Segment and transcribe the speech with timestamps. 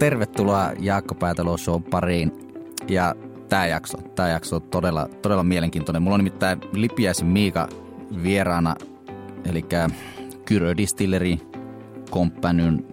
[0.00, 2.32] Tervetuloa Jaakko Päätalo Show pariin.
[2.88, 3.14] Ja
[3.48, 6.02] tämä jakso, tämä jakso on todella, todella mielenkiintoinen.
[6.02, 7.68] Mulla on nimittäin Lipiäisen Miika
[8.22, 8.76] vieraana,
[9.44, 9.64] eli
[10.44, 11.38] Kyrö Distilleri
[12.10, 12.86] Companyn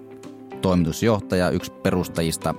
[0.62, 2.56] toimitusjohtaja, yksi perustajista.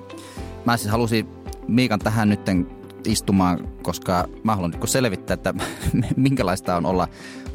[0.64, 1.28] Mä siis halusin
[1.66, 2.66] Miikan tähän nytten
[3.06, 5.54] istumaan, koska mä haluan nyt selvittää, että
[6.16, 7.08] minkälaista on olla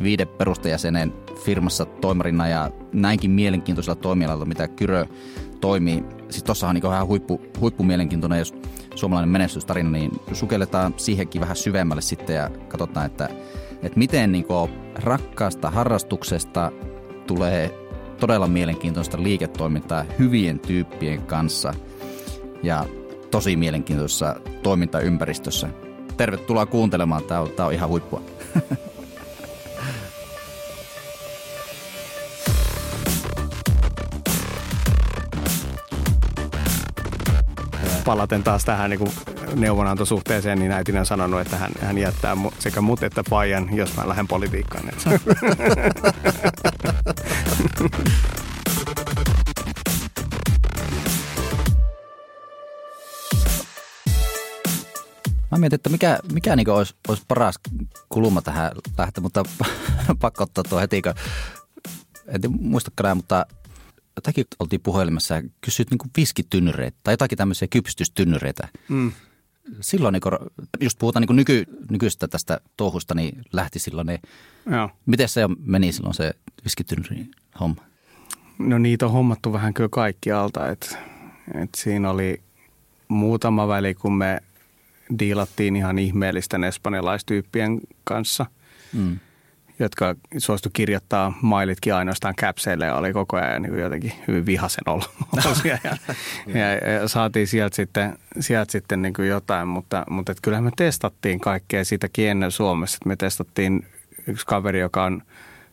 [0.03, 1.13] viiden perustajäsenen
[1.45, 5.05] firmassa toimarina ja näinkin mielenkiintoisella toimialalla, mitä Kyrö
[5.61, 6.03] toimii.
[6.33, 8.53] Siis tuossa on niin ihan huippu, huippumielenkiintoinen, jos
[8.95, 13.29] suomalainen menestystarina, niin sukelletaan siihenkin vähän syvemmälle sitten ja katsotaan, että,
[13.83, 14.45] että miten niin
[14.95, 16.71] rakkaasta harrastuksesta
[17.27, 17.87] tulee
[18.19, 21.73] todella mielenkiintoista liiketoimintaa hyvien tyyppien kanssa
[22.63, 22.85] ja
[23.31, 25.69] tosi mielenkiintoisessa toimintaympäristössä.
[26.17, 28.21] Tervetuloa kuuntelemaan, tämä on, tämä on ihan huippua.
[38.05, 39.11] palaten taas tähän niin
[39.55, 44.09] neuvonantosuhteeseen, niin äitini on sanonut, että hän, hän jättää sekä mut että paijan, jos mä
[44.09, 44.83] lähden politiikkaan.
[55.51, 57.55] Mä mietin, että mikä, mikä niin olisi, olisi paras
[58.09, 59.43] kulma tähän lähteä, mutta
[60.21, 61.13] pakko ottaa tuo heti, kun
[62.27, 63.45] en muistakaan, mutta
[64.15, 68.67] jotakin oltiin puhelimessa ja kysyit niin viskitynnyreitä tai jotakin tämmöisiä kypsystystynnyreitä.
[68.89, 69.11] Mm.
[69.81, 70.31] Silloin, niin kun,
[70.81, 74.07] just puhutaan niin nyky, nykyistä tästä touhusta, niin lähti silloin.
[74.07, 74.19] Niin
[74.71, 74.89] Joo.
[75.05, 76.33] Miten se meni silloin se
[76.63, 77.25] viskitynnyri
[77.59, 77.83] homma?
[78.59, 80.69] No niitä on hommattu vähän kyllä kaikki alta.
[80.69, 80.97] Et,
[81.53, 82.41] et siinä oli
[83.07, 84.39] muutama väli, kun me
[85.19, 88.45] diilattiin ihan ihmeellisten espanjalaistyyppien kanssa.
[88.93, 89.19] Mm
[89.83, 95.09] jotka suostu kirjoittaa mailitkin ainoastaan käpseille ja oli koko ajan niin jotenkin hyvin vihasen ollut.
[95.63, 100.63] ja, ja, ja, saatiin sieltä sitten, sieltä sitten niin kuin jotain, mutta, mutta et kyllähän
[100.63, 102.97] me testattiin kaikkea siitäkin ennen Suomessa.
[103.05, 103.85] me testattiin
[104.27, 105.21] yksi kaveri, joka on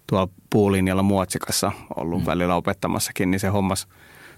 [0.06, 2.27] tuolla puulinjalla Muotsikassa ollut mm.
[2.27, 3.88] välillä opettamassakin, niin se hommas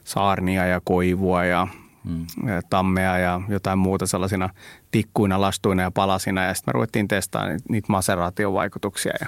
[0.04, 1.68] saarnia ja koivua ja
[2.04, 2.26] mm.
[2.70, 4.50] tammea ja jotain muuta sellaisina
[4.90, 6.44] tikkuina, lastuina ja palasina.
[6.44, 9.26] Ja sitten me ruvettiin testaamaan niitä maseraatiovaikutuksia ja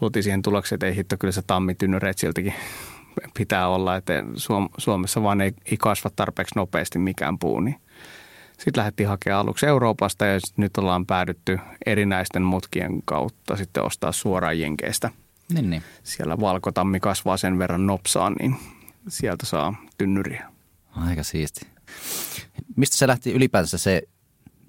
[0.00, 2.54] tultiin siihen tulokseen, että ei hitto, kyllä se tammitynnyreet siltikin
[3.34, 4.12] pitää olla, että
[4.78, 7.76] Suomessa vaan ei, ei kasva tarpeeksi nopeasti mikään puu, niin
[8.58, 14.60] sitten lähdettiin hakemaan aluksi Euroopasta ja nyt ollaan päädytty erinäisten mutkien kautta sitten ostaa suoraan
[14.60, 15.10] Jenkeistä.
[15.52, 15.82] Niin, niin.
[16.02, 18.56] Siellä valkotammi kasvaa sen verran nopsaan, niin
[19.08, 20.52] sieltä saa tynnyriä.
[20.96, 21.66] Aika siisti.
[22.76, 24.02] Mistä se lähti ylipäänsä se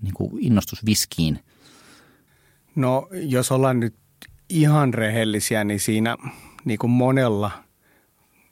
[0.02, 1.40] niin kuin innostus viskiin?
[2.76, 3.96] No jos ollaan nyt
[4.50, 6.18] ihan rehellisiä, niin siinä
[6.66, 7.52] niin kuin monella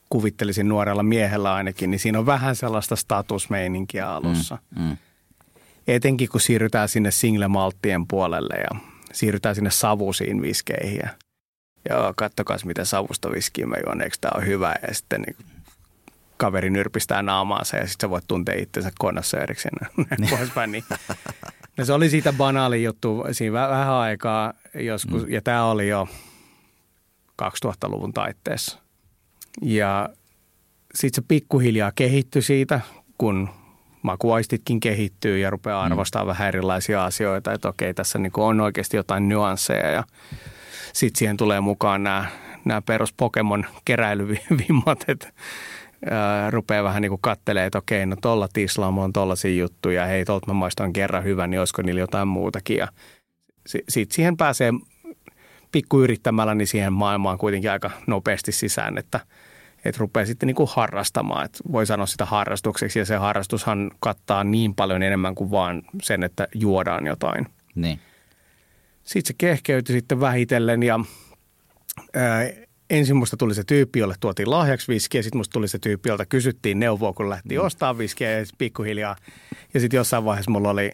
[0.09, 4.57] kuvittelisin nuorella miehellä ainakin, niin siinä on vähän sellaista statusmeininkiä alussa.
[4.77, 4.97] Mm, mm.
[5.87, 8.79] Etenkin kun siirrytään sinne single-malttien puolelle ja
[9.13, 10.99] siirrytään sinne savusiin viskeihin.
[11.03, 11.09] Ja,
[11.89, 14.75] joo, kattokaa mitä savusta viskiä mä juon, eikö tämä on hyvä.
[14.87, 15.35] Ja sitten niin
[16.37, 19.73] kaveri nyrpistää naamaansa ja sitten sä voit tuntea itsensä konassa erikseen.
[20.17, 20.71] Niin.
[20.71, 20.83] niin.
[21.77, 25.31] No se oli siitä banaali juttu siinä vähän aikaa joskus, mm.
[25.33, 26.07] ja tämä oli jo
[27.41, 28.79] 2000-luvun taitteessa.
[29.61, 30.09] Ja
[30.95, 32.81] sitten se pikkuhiljaa kehittyi siitä,
[33.17, 33.49] kun
[34.01, 35.91] makuaistitkin kehittyy ja rupeaa mm.
[35.91, 36.27] arvostaa mm.
[36.27, 40.03] vähän erilaisia asioita, että okei, tässä niin on oikeasti jotain nyansseja ja
[40.93, 42.25] sitten siihen tulee mukaan nämä,
[42.65, 45.33] nämä perus Pokemon keräilyvimmat, että
[46.49, 50.47] rupeaa vähän niin kuin kattelee, että okei, no tuolla tislaamo on tollaisia juttuja, hei, tuolta
[50.47, 52.77] mä maistan kerran hyvän, niin olisiko niillä jotain muutakin.
[52.77, 52.87] Ja
[53.65, 54.73] sitten siihen pääsee
[55.71, 59.19] pikku yrittämällä niin siihen maailmaan kuitenkin aika nopeasti sisään, että,
[59.85, 61.45] että rupeaa sitten niin kuin harrastamaan.
[61.45, 66.23] Että voi sanoa sitä harrastukseksi ja se harrastushan kattaa niin paljon enemmän kuin vaan sen,
[66.23, 67.47] että juodaan jotain.
[67.75, 67.99] Niin.
[69.03, 70.99] Sitten se kehkeytyi sitten vähitellen ja
[72.13, 72.49] ää,
[72.89, 76.25] ensin musta tuli se tyyppi, jolle tuotiin lahjaksi viskiä, sitten musta tuli se tyyppi, jolta
[76.25, 77.65] kysyttiin neuvoa, kun lähti mm.
[77.65, 79.15] ostaa viskiä ja pikkuhiljaa.
[79.73, 80.91] Ja sitten jossain vaiheessa mulla oli,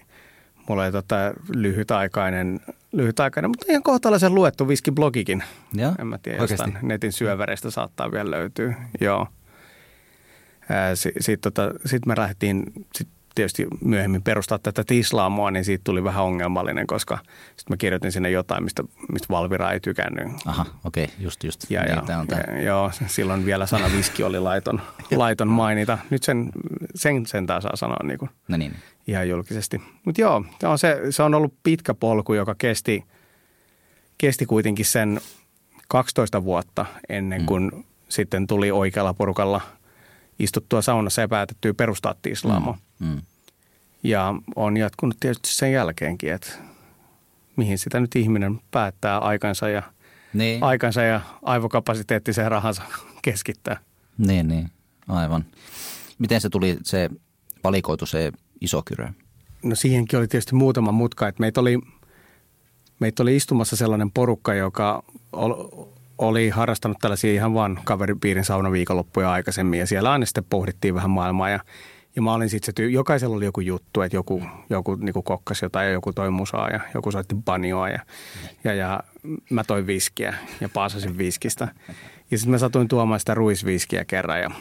[0.69, 1.16] mulla oli tota
[1.56, 2.60] lyhytaikainen,
[2.92, 5.44] lyhytaikainen, mutta ihan kohtalaisen luettu viskiblogikin.
[5.74, 8.75] Ja, en mä tiedä, jostain netin syövereistä saattaa vielä löytyä.
[9.01, 9.28] Joo.
[10.94, 12.63] Sitten sit, tota, sit me lähdettiin,
[12.96, 17.18] sit tietysti myöhemmin perustaa tätä tislaamoa, niin siitä tuli vähän ongelmallinen, koska
[17.58, 20.28] sitten mä kirjoitin sinne jotain, mistä, mistä Valvira ei tykännyt.
[20.46, 21.72] Aha, okei, okay, just just.
[21.72, 24.82] Ja, niin, ja, on ja, joo, silloin vielä sana viski oli laiton,
[25.16, 25.98] laiton mainita.
[26.10, 26.52] Nyt sen,
[26.96, 28.76] sen, sen taas saa sanoa niin kuin no niin.
[29.08, 29.82] ihan julkisesti.
[30.06, 33.04] Mutta joo, se on, se, se on ollut pitkä polku, joka kesti,
[34.18, 35.22] kesti kuitenkin sen
[35.88, 37.84] 12 vuotta ennen kuin mm.
[38.10, 39.62] sitten tuli oikealla porukalla–
[40.40, 42.78] istuttua saunassa ja päätettyä perustaa Tiislaamo.
[43.00, 43.22] Mm, mm.
[44.04, 46.52] Ja on jatkunut tietysti sen jälkeenkin, että
[47.56, 49.84] mihin sitä nyt ihminen päättää aikansa ja,
[50.34, 50.64] niin.
[50.64, 52.82] aikansa ja aivokapasiteettiseen rahansa
[53.22, 53.80] keskittää.
[54.18, 54.72] Niin, niin,
[55.08, 55.46] aivan.
[56.20, 57.10] Miten se tuli se
[57.64, 58.32] valikoitu se
[58.62, 59.10] iso kyrö?
[59.64, 61.80] No siihenkin oli tietysti muutama mutka, että meitä oli,
[63.00, 65.04] meitä oli istumassa sellainen porukka, joka
[66.28, 71.50] oli harrastanut tällaisia ihan vaan kaveripiirin saunaviikonloppuja aikaisemmin ja siellä aina sitten pohdittiin vähän maailmaa
[71.50, 71.60] ja
[72.16, 75.88] ja mä olin sitten se, jokaisella oli joku juttu, että joku, joku niin kokkasi jotain
[75.88, 78.00] ja joku toi musaa ja joku soitti banjoa ja,
[78.64, 79.04] ja, ja
[79.50, 81.68] mä toin viskiä ja paasasin viskistä.
[82.31, 84.52] Ja sitten mä satuin tuomaan sitä ruisviskiä kerran ja,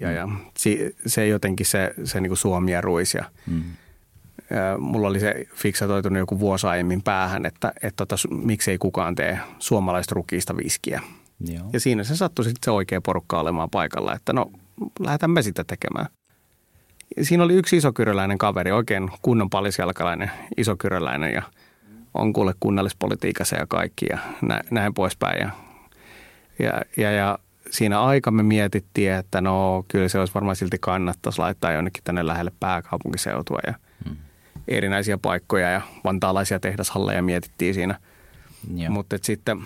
[0.00, 0.28] ja, ja
[0.58, 3.62] se, se jotenkin se, se niin suomi ja ruis ja, mm.
[4.50, 9.38] Ja mulla oli se fiksatoitunut joku vuosi aiemmin päähän, että, että tota, miksei kukaan tee
[9.58, 11.02] suomalaista rukiista viskiä.
[11.40, 11.64] Joo.
[11.72, 14.50] Ja siinä se sattui sitten se oikea porukka olemaan paikalla, että no
[15.00, 16.06] lähdetään me sitä tekemään
[17.22, 21.42] siinä oli yksi isokyröläinen kaveri, oikein kunnon palisjalkalainen isokyröläinen ja
[22.14, 24.18] on kuule kunnallispolitiikassa ja kaikki ja
[24.70, 25.40] näin poispäin.
[25.40, 25.50] Ja,
[26.58, 27.38] ja, ja, ja
[27.70, 32.26] siinä aika me mietittiin, että no kyllä se olisi varmaan silti kannattaisi laittaa jonnekin tänne
[32.26, 33.74] lähelle pääkaupunkiseutua ja.
[34.68, 37.98] Erinäisiä paikkoja ja vantaalaisia tehdashalleja mietittiin siinä.
[38.88, 39.60] Mutta sitten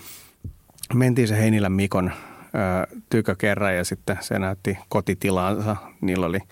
[0.93, 5.75] mentiin se Heinilän Mikon ö, tykö kerran ja sitten se näytti kotitilansa.
[6.01, 6.39] Niillä oli–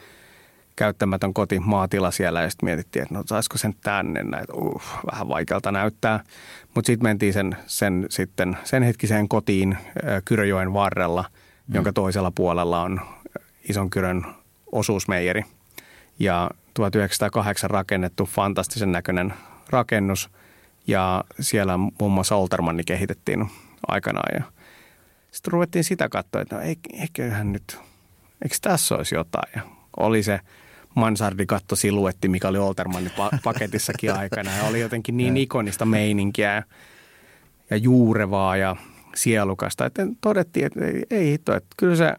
[0.75, 4.81] käyttämätön koti, maatila siellä ja sitten mietittiin, että no saisiko sen tänne, näitä uh,
[5.11, 6.23] vähän vaikealta näyttää.
[6.75, 9.77] Mutta sitten mentiin sen, sen, sitten, sen hetkiseen kotiin
[10.25, 11.25] Kyröjoen varrella,
[11.67, 11.75] mm.
[11.75, 13.01] jonka toisella puolella on
[13.69, 14.25] Ison Kyrön
[14.71, 15.43] osuusmeijeri.
[16.19, 19.33] Ja 1908 rakennettu fantastisen näköinen
[19.69, 20.29] rakennus
[20.87, 23.45] ja siellä muun muassa Oltermanni kehitettiin
[23.87, 24.35] aikanaan.
[24.39, 24.51] Ja
[25.31, 26.61] sitten ruvettiin sitä katsoa, että no
[27.01, 27.79] eiköhän nyt,
[28.41, 29.51] eikö tässä olisi jotain?
[29.55, 29.61] Ja
[29.97, 30.39] oli se
[30.95, 34.51] mansardikatto siluetti, mikä oli Oltermannin paketissakin aikana.
[34.51, 36.63] Ja oli jotenkin niin ikonista meininkiä ja,
[37.69, 38.75] ja juurevaa ja
[39.15, 39.85] sielukasta.
[39.85, 42.13] Että todettiin, että ei, ei hitto, että kyllä se,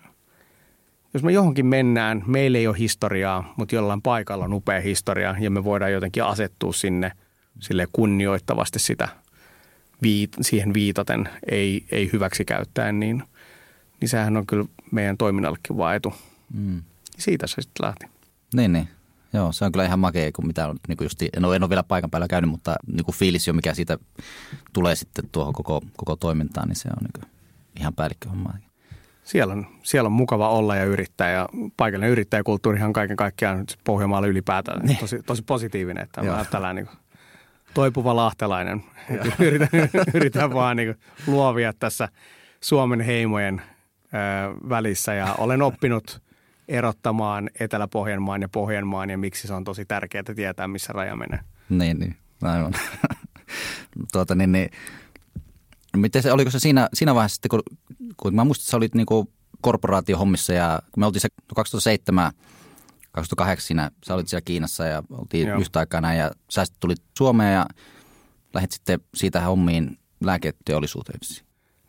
[1.14, 5.50] jos me johonkin mennään, meillä ei ole historiaa, mutta jollain paikalla on upea historia ja
[5.50, 7.12] me voidaan jotenkin asettua sinne
[7.60, 9.08] sille kunnioittavasti sitä
[10.02, 13.22] viit, siihen viitaten, ei, ei hyväksi käyttäen, niin,
[14.00, 16.14] niin sehän on kyllä meidän toiminnallekin vaetu.
[16.54, 16.82] Mm.
[17.18, 18.06] Siitä se sitten lähti.
[18.54, 18.88] Niin, niin.
[19.32, 21.62] Joo, se on kyllä ihan makea, kun mitä on, niin kuin justi, en, ole, en
[21.62, 23.98] ole vielä paikan päällä käynyt, mutta niin kuin fiilis jo, mikä siitä
[24.72, 27.30] tulee sitten tuohon koko, koko toimintaan, niin se on niin kuin
[27.80, 28.54] ihan päällikköhomma.
[29.24, 34.80] Siellä on, siellä on mukava olla ja yrittää ja paikallinen yrittäjäkulttuurihan kaiken kaikkiaan Pohjanmaalla ylipäätään
[34.86, 34.98] niin.
[34.98, 36.96] tosi, tosi positiivinen, että on tällainen niin
[37.74, 38.84] toipuva lahtelainen.
[39.38, 39.68] yritän,
[40.14, 40.94] yritän vaan niin
[41.26, 42.08] luovia tässä
[42.60, 43.62] Suomen heimojen
[44.04, 46.04] ö, välissä ja olen oppinut–
[46.68, 51.40] erottamaan Etelä-Pohjanmaan ja Pohjanmaan ja miksi se on tosi tärkeää tietää, missä raja menee.
[51.68, 52.74] Niin, niin aivan.
[54.12, 54.70] tuota, niin, niin,
[55.96, 57.62] miten se, oliko se siinä, siinä vaiheessa sitten, kun,
[58.16, 59.06] kun mä muistan, että sä olit niin
[59.60, 62.32] korporaatiohommissa ja kun me oltiin se 2007
[63.12, 65.60] 2008 siinä, sä olit siellä Kiinassa ja oltiin Joo.
[65.60, 67.66] yhtä aikaa näin ja sä sitten tulit Suomeen ja
[68.54, 71.18] lähdit sitten siitä hommiin lääketeollisuuteen.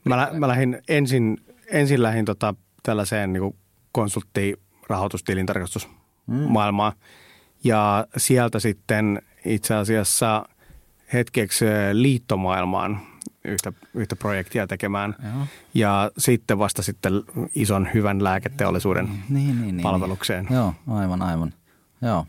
[0.04, 1.38] Mä, mä lähdin ensin,
[1.72, 3.58] ensin lähdin tota tällaiseen niin
[3.92, 4.54] konsultti
[4.90, 6.92] rahoitustilintarkastusmaailmaa.
[6.92, 6.98] Mm.
[7.64, 10.46] Ja sieltä sitten itse asiassa
[11.14, 13.02] hetkeksi liittomaailmaan
[13.46, 15.16] yhtä, yhtä projektia tekemään.
[15.24, 15.48] Joo.
[15.74, 17.14] Ja sitten vasta sitten
[17.56, 19.84] ison hyvän lääketeollisuuden niin, niin, niin, niin.
[19.84, 20.46] palvelukseen.
[20.46, 20.56] Niin.
[20.56, 21.54] Joo, aivan, aivan.
[22.02, 22.26] Joo.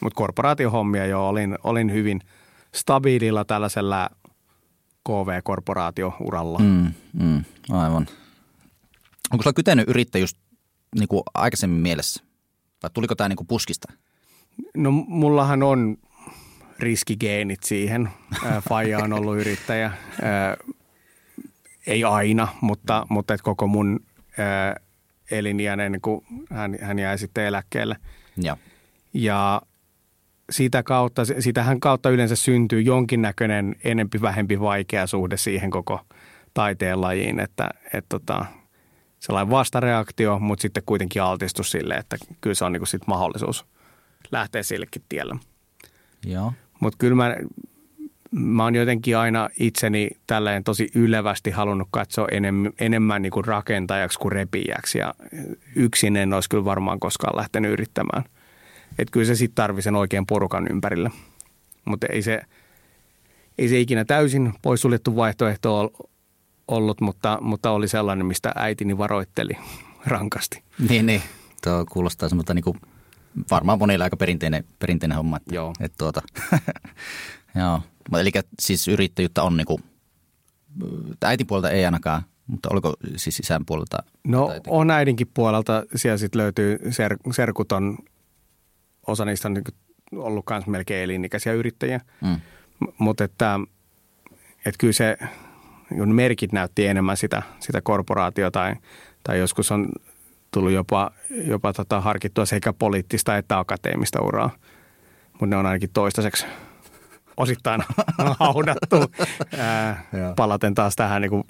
[0.00, 2.20] Mutta korporaatiohommia jo olin, olin hyvin
[2.74, 4.10] stabiililla tällaisella
[5.08, 6.58] KV-korporaatiouralla.
[6.58, 8.06] Mm, mm, aivan.
[9.32, 10.36] Onko sulla kytenyt yrittäjyys
[10.94, 12.24] niin kuin aikaisemmin mielessä?
[12.82, 13.92] Vai tuliko tämä niin kuin puskista?
[14.76, 15.96] No mullahan on
[16.82, 18.08] riskigeenit siihen.
[18.68, 19.92] Faija on ollut yrittäjä.
[21.86, 24.00] Ei aina, mutta, mutta et koko mun
[25.30, 27.96] eliniän ennen kuin hän, hän jäi sitten eläkkeelle.
[28.36, 28.56] Ja.
[29.14, 29.62] ja
[30.50, 36.00] sitä kautta, sitähän kautta yleensä syntyy jonkinnäköinen enempi vähempi vaikea suhde siihen koko
[36.54, 38.46] taiteen lajiin, että et tota,
[39.18, 43.66] sellainen vastareaktio, mutta sitten kuitenkin altistus sille, että kyllä se on niin sit mahdollisuus
[44.32, 45.36] lähteä sillekin tielle.
[46.26, 46.52] Joo.
[46.82, 47.36] Mutta kyllä mä,
[48.30, 54.18] mä oon jotenkin aina itseni tälleen tosi ylevästi halunnut katsoa enemmän, enemmän niin kuin rakentajaksi
[54.18, 55.14] kuin repijäksi ja
[55.76, 58.24] yksin en olisi kyllä varmaan koskaan lähtenyt yrittämään.
[58.98, 61.10] Että kyllä se sitten tarvii sen oikean porukan ympärille.
[61.84, 62.42] Mutta ei se,
[63.58, 65.92] ei se ikinä täysin poissuljettu vaihtoehto
[66.68, 69.52] ollut, mutta, mutta oli sellainen, mistä äitini varoitteli
[70.06, 70.62] rankasti.
[70.88, 71.22] Niin, niin.
[71.64, 72.64] Tuo kuulostaa semmoista niin
[73.50, 75.36] varmaan monille aika perinteinen, perinteinen homma.
[75.36, 75.72] Että, Joo.
[75.80, 76.22] Että tuota,
[77.60, 77.82] joo.
[78.20, 79.82] Eli siis yrittäjyyttä on niin kuin,
[81.24, 84.02] äitin puolelta ei ainakaan, mutta oliko siis isän puolelta?
[84.24, 85.84] No on äidinkin puolelta.
[85.94, 87.98] Siellä sitten löytyy ser- serkut on,
[89.06, 89.70] osa niistä on niinku
[90.16, 92.00] ollut myös melkein elinikäisiä yrittäjiä.
[92.20, 92.40] Mm.
[92.98, 93.60] Mutta että,
[94.66, 95.18] että kyllä se
[95.88, 98.74] kun merkit näytti enemmän sitä, sitä korporaatiota tai,
[99.24, 99.88] tai joskus on
[100.52, 104.50] tullut jopa, jopa tota harkittua sekä poliittista että akateemista uraa.
[105.32, 106.46] Mutta ne on ainakin toistaiseksi
[107.36, 107.82] osittain
[108.40, 108.96] haudattu.
[109.58, 110.04] Ää,
[110.36, 111.44] palaten taas tähän niin kuin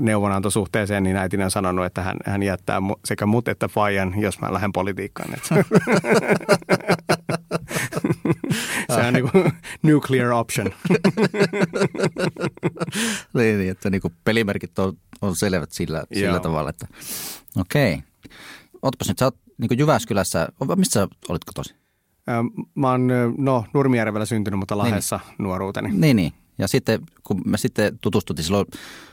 [0.00, 4.52] neuvonantosuhteeseen, niin äitini on sanonut, että hän, hän jättää sekä mut että Fajan, jos mä
[4.52, 5.30] lähden politiikkaan.
[8.94, 10.66] Se- on niin kuin nuclear option.
[13.34, 16.86] niin, niin, että niin kuin pelimerkit on, on selvät sillä, sillä tavalla, että
[17.56, 18.02] okei.
[18.82, 21.74] Ootpas nyt, sä oot niin kuin Jyväskylässä, mistä sä olitko tosi?
[22.74, 23.08] Mä oon
[23.38, 25.90] no, Nurmijärvellä syntynyt, mutta Lahdessa nuoruuteni.
[25.92, 26.32] Niin, niin.
[26.58, 28.66] Ja sitten kun me sitten tutustuttiin silloin,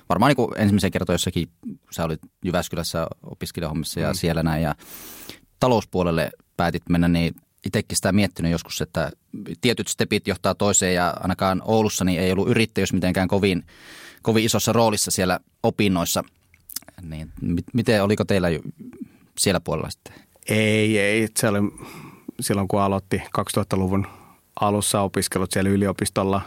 [0.09, 1.49] varmaan niin ensimmäisen kerran jossakin,
[1.91, 4.15] sä olit Jyväskylässä opiskelijahommissa ja mm.
[4.15, 4.75] siellä näin ja
[5.59, 9.11] talouspuolelle päätit mennä, niin itsekin sitä miettinyt joskus, että
[9.61, 13.65] tietyt stepit johtaa toiseen ja ainakaan Oulussa niin ei ollut yrittäjyys mitenkään kovin,
[14.21, 16.23] kovin isossa roolissa siellä opinnoissa.
[17.01, 18.47] Niin, mit- miten, oliko teillä
[19.39, 20.13] siellä puolella sitten?
[20.49, 21.27] Ei, ei.
[21.37, 21.59] Se oli
[22.39, 24.07] silloin, kun aloitti 2000-luvun
[24.59, 26.41] alussa opiskelut siellä yliopistolla,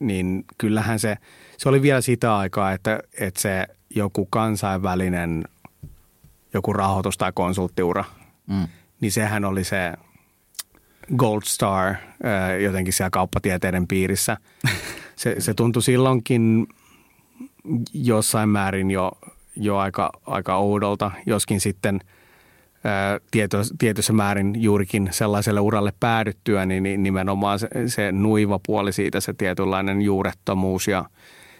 [0.00, 1.16] niin kyllähän se,
[1.58, 5.44] se oli vielä sitä aikaa, että, että se joku kansainvälinen
[6.54, 8.04] joku rahoitus- tai konsulttiura,
[8.46, 8.68] Mm.
[9.00, 9.92] niin sehän oli se
[11.16, 14.36] gold star ää, jotenkin siellä kauppatieteiden piirissä.
[15.16, 16.66] Se, se tuntui silloinkin
[17.94, 19.12] jossain määrin jo,
[19.56, 22.00] jo aika, aika oudolta, joskin sitten
[22.84, 28.92] ää, tieto, tietyssä määrin juurikin sellaiselle uralle päädyttyä, niin, niin nimenomaan se, se nuiva puoli
[28.92, 31.04] siitä, se tietynlainen juurettomuus ja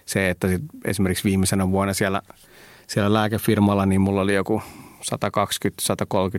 [0.06, 2.22] se, että sit esimerkiksi viimeisenä vuonna siellä,
[2.86, 4.62] siellä lääkefirmalla, niin mulla oli joku
[5.04, 5.14] 120-130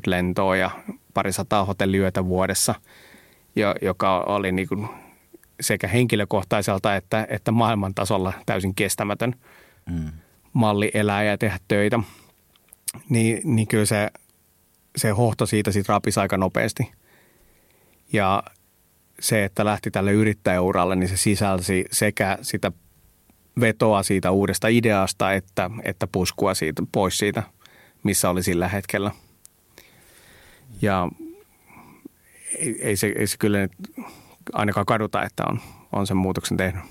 [0.06, 0.72] lentoa ja
[1.14, 2.76] pari sataa hotelliyötä vuodessa,
[3.56, 4.88] jo, joka oli niin kuin
[5.62, 9.36] sekä henkilökohtaiselta että, että maailman tasolla täysin kestämätön
[9.90, 10.12] Mm.
[10.54, 12.00] malli elää ja tehdä töitä.
[13.10, 14.12] Niin, niin kyllä se,
[14.96, 16.92] se hohto siitä sit rapisi aika nopeasti.
[18.14, 18.44] Ja
[19.20, 22.72] se, että lähti tälle yrittäjäuralle, niin se sisälsi sekä sitä
[23.60, 27.44] vetoa siitä uudesta ideasta, että, että puskua siitä, pois siitä,
[28.04, 29.12] missä oli sillä hetkellä.
[30.82, 31.10] Ja
[32.60, 33.72] ei, ei, se, ei se kyllä nyt
[34.54, 35.60] ainakaan kaduta, että on,
[35.92, 36.84] on sen muutoksen tehnyt.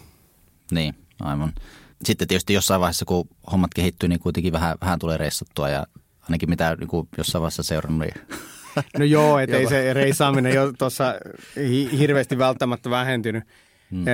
[0.70, 1.52] Niin, aivan.
[2.04, 5.86] Sitten tietysti jossain vaiheessa, kun hommat kehittyy, niin kuitenkin vähän, vähän tulee reissattua ja
[6.22, 8.26] ainakin mitä niin kuin jossain vaiheessa seurannut, niin
[8.98, 11.14] No joo, että ei se reissaaminen jo tuossa
[11.56, 13.44] hi- hirveästi välttämättä vähentynyt.
[13.90, 14.04] Hmm.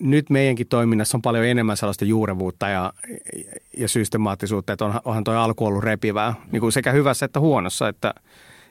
[0.00, 2.92] Nyt meidänkin toiminnassa on paljon enemmän sellaista juurevuutta ja,
[3.78, 7.88] ja systemaattisuutta, että onhan, onhan toi alku ollut repivää, niin kuin sekä hyvässä että huonossa,
[7.88, 8.14] että,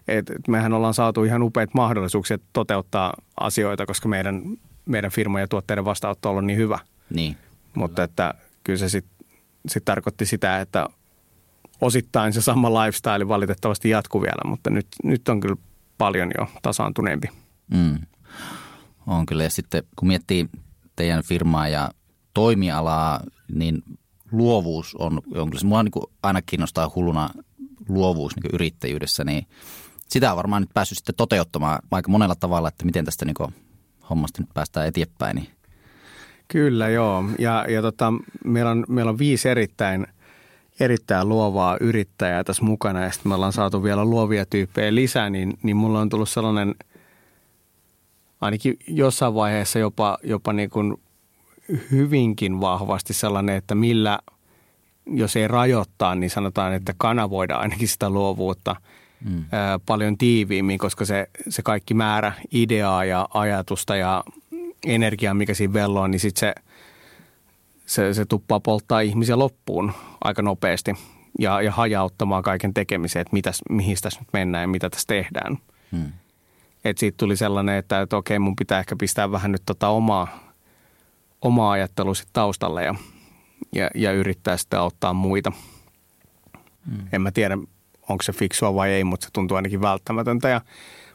[0.07, 4.41] että mehän ollaan saatu ihan upeita mahdollisuuksia toteuttaa asioita, koska meidän,
[4.85, 6.79] meidän firmojen ja tuotteiden vastaanotto on ollut niin hyvä.
[7.09, 7.37] niin.
[7.75, 8.33] Mutta että
[8.63, 9.27] kyllä se sitten
[9.67, 10.89] sit tarkoitti sitä, että
[11.81, 15.55] osittain se sama lifestyle valitettavasti jatkuu vielä, mutta nyt, nyt on kyllä
[15.97, 17.27] paljon jo tasaantuneempi.
[17.73, 17.99] Mm.
[19.07, 19.43] On kyllä.
[19.43, 20.49] Ja sitten kun miettii
[20.99, 21.89] teidän firmaa ja
[22.33, 23.83] toimialaa, niin
[24.31, 25.67] luovuus on jonkinlaista.
[25.67, 25.91] Mua niin
[26.23, 27.29] aina kiinnostaa hulluna
[27.89, 29.45] luovuus niin yrittäjyydessä, niin
[30.07, 33.53] sitä on varmaan nyt päässyt sitten toteuttamaan aika monella tavalla, että miten tästä niin
[34.09, 35.35] hommasta nyt päästään eteenpäin.
[35.35, 35.47] Niin.
[36.47, 38.13] Kyllä joo, ja, ja tota,
[38.45, 40.07] meillä, on, meillä on viisi erittäin,
[40.79, 45.53] erittäin luovaa yrittäjää tässä mukana, ja sitten me ollaan saatu vielä luovia tyyppejä lisää, niin,
[45.63, 46.75] niin mulla on tullut sellainen
[48.41, 50.97] ainakin jossain vaiheessa jopa, jopa niin kuin
[51.91, 54.19] hyvinkin vahvasti sellainen, että millä,
[55.05, 58.75] jos ei rajoittaa, niin sanotaan, että kanavoida ainakin sitä luovuutta
[59.25, 59.45] mm.
[59.51, 64.23] ää, paljon tiiviimmin, koska se, se kaikki määrä ideaa ja ajatusta ja
[64.85, 66.53] energiaa, mikä siinä velloo, niin sitten se,
[67.85, 69.91] se, se tuppaa polttaa ihmisiä loppuun
[70.23, 70.95] aika nopeasti
[71.39, 75.57] ja, ja hajauttamaan kaiken tekemiseen, että mitäs, mihin tässä nyt mennään ja mitä tässä tehdään.
[75.91, 76.11] Hmm.
[76.83, 80.53] Että siitä tuli sellainen, että, että okei, mun pitää ehkä pistää vähän nyt tota omaa,
[81.41, 82.95] omaa ajattelua sit taustalle ja,
[83.75, 85.51] ja, ja yrittää sitten auttaa muita.
[86.85, 87.07] Hmm.
[87.11, 87.57] En mä tiedä,
[88.09, 90.61] onko se fiksua vai ei, mutta se tuntuu ainakin välttämätöntä ja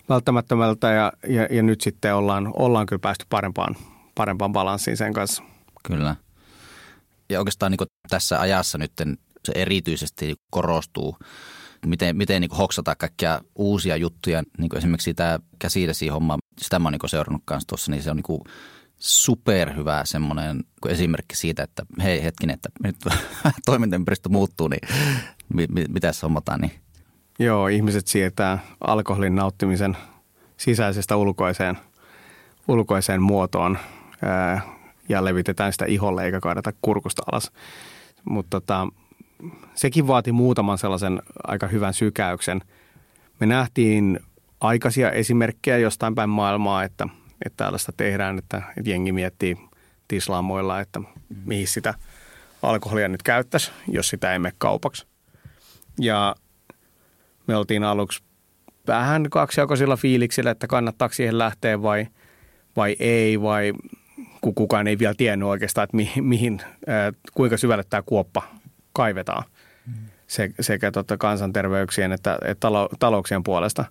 [0.08, 3.76] välttämättömältä ja, ja, ja nyt sitten ollaan, ollaan kyllä päästy parempaan,
[4.14, 5.42] parempaan balanssiin sen kanssa.
[5.88, 6.16] Kyllä.
[7.28, 8.92] Ja oikeastaan niin tässä ajassa nyt
[9.44, 11.16] se erityisesti korostuu
[11.86, 14.42] miten, miten niin hoksata kaikkia uusia juttuja.
[14.58, 18.16] Niin kuin esimerkiksi tämä käsidesi-homma, sitä mä oon niin seurannut kanssa tuossa, niin se on
[18.16, 18.40] niin
[18.98, 22.96] superhyvä semmoinen esimerkki siitä, että hei hetkinen, että nyt
[23.66, 24.88] toimintaympäristö muuttuu, niin
[25.54, 26.60] mi, mi, mitä hommataan.
[26.60, 26.72] Niin.
[27.38, 29.96] Joo, ihmiset siirtää alkoholin nauttimisen
[30.56, 31.78] sisäisestä ulkoiseen,
[32.68, 33.78] ulkoiseen muotoon
[34.22, 34.60] ää,
[35.08, 37.50] ja levitetään sitä iholle eikä kaadeta kurkusta alas.
[38.24, 38.88] Mutta tota,
[39.74, 42.60] sekin vaati muutaman sellaisen aika hyvän sykäyksen.
[43.40, 44.20] Me nähtiin
[44.60, 47.08] aikaisia esimerkkejä jostain päin maailmaa, että,
[47.46, 49.56] että tällaista tehdään, että, että jengi miettii
[50.08, 51.00] tislaamoilla, että
[51.44, 51.94] mihin sitä
[52.62, 55.06] alkoholia nyt käyttäisi, jos sitä ei mene kaupaksi.
[56.00, 56.34] Ja
[57.46, 58.22] me oltiin aluksi
[58.86, 62.06] vähän kaksijakoisilla fiiliksillä, että kannattaako siihen lähteä vai,
[62.76, 63.72] vai ei, vai
[64.40, 66.60] kun kukaan ei vielä tiennyt oikeastaan, että mihin, mihin
[67.34, 68.42] kuinka syvälle tämä kuoppa
[68.94, 69.44] kaivetaan
[70.26, 73.84] se, sekä tota kansanterveyksien että, että talo, talouksien puolesta.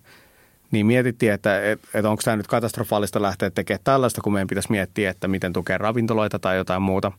[0.70, 4.70] Niin mietittiin, että, että, että onko tämä nyt katastrofaalista lähteä tekemään tällaista, kun meidän pitäisi
[4.70, 7.12] miettiä, että miten tukea ravintoloita tai jotain muuta.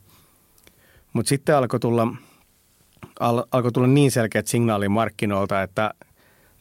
[1.14, 2.08] Mutta sitten alkoi tulla,
[3.20, 5.94] al, alkoi tulla niin selkeät signaali markkinoilta, että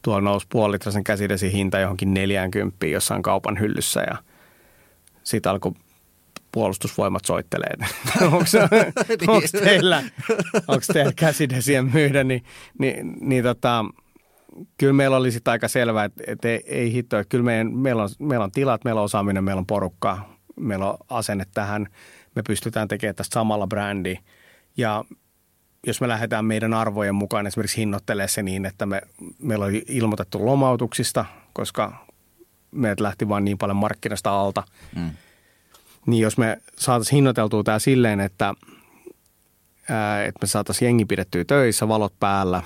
[0.03, 4.17] tuolla nousi puolitrasen käsidesi hinta johonkin 40 jossain kaupan hyllyssä ja
[5.25, 5.73] sitten alkoi
[6.55, 7.75] puolustusvoimat soittelee.
[8.23, 8.45] onko,
[9.27, 10.03] onko, teillä,
[10.69, 12.45] onko teillä käsidesiä myydä, niin,
[12.79, 13.85] niin, niin tota,
[14.79, 18.03] kyllä meillä oli sitten aika selvää, että, että ei, ei hitto, että kyllä meidän, meillä,
[18.03, 21.87] on, meillä on tilat, meillä on osaaminen, meillä on porukkaa, meillä on asenne tähän,
[22.35, 24.17] me pystytään tekemään tästä samalla brändi.
[24.77, 25.05] Ja
[25.87, 29.03] jos me lähdetään meidän arvojen mukaan esimerkiksi hinnoittelemaan se niin, että me,
[29.43, 32.07] meillä on ilmoitettu lomautuksista, koska
[32.71, 34.63] meidät lähti vain niin paljon markkinasta alta,
[34.97, 35.11] mm
[36.07, 38.55] niin jos me saataisiin hinnoiteltua tämä silleen, että,
[39.91, 42.63] ää, että me saataisiin jengi pidettyä töissä, valot päällä,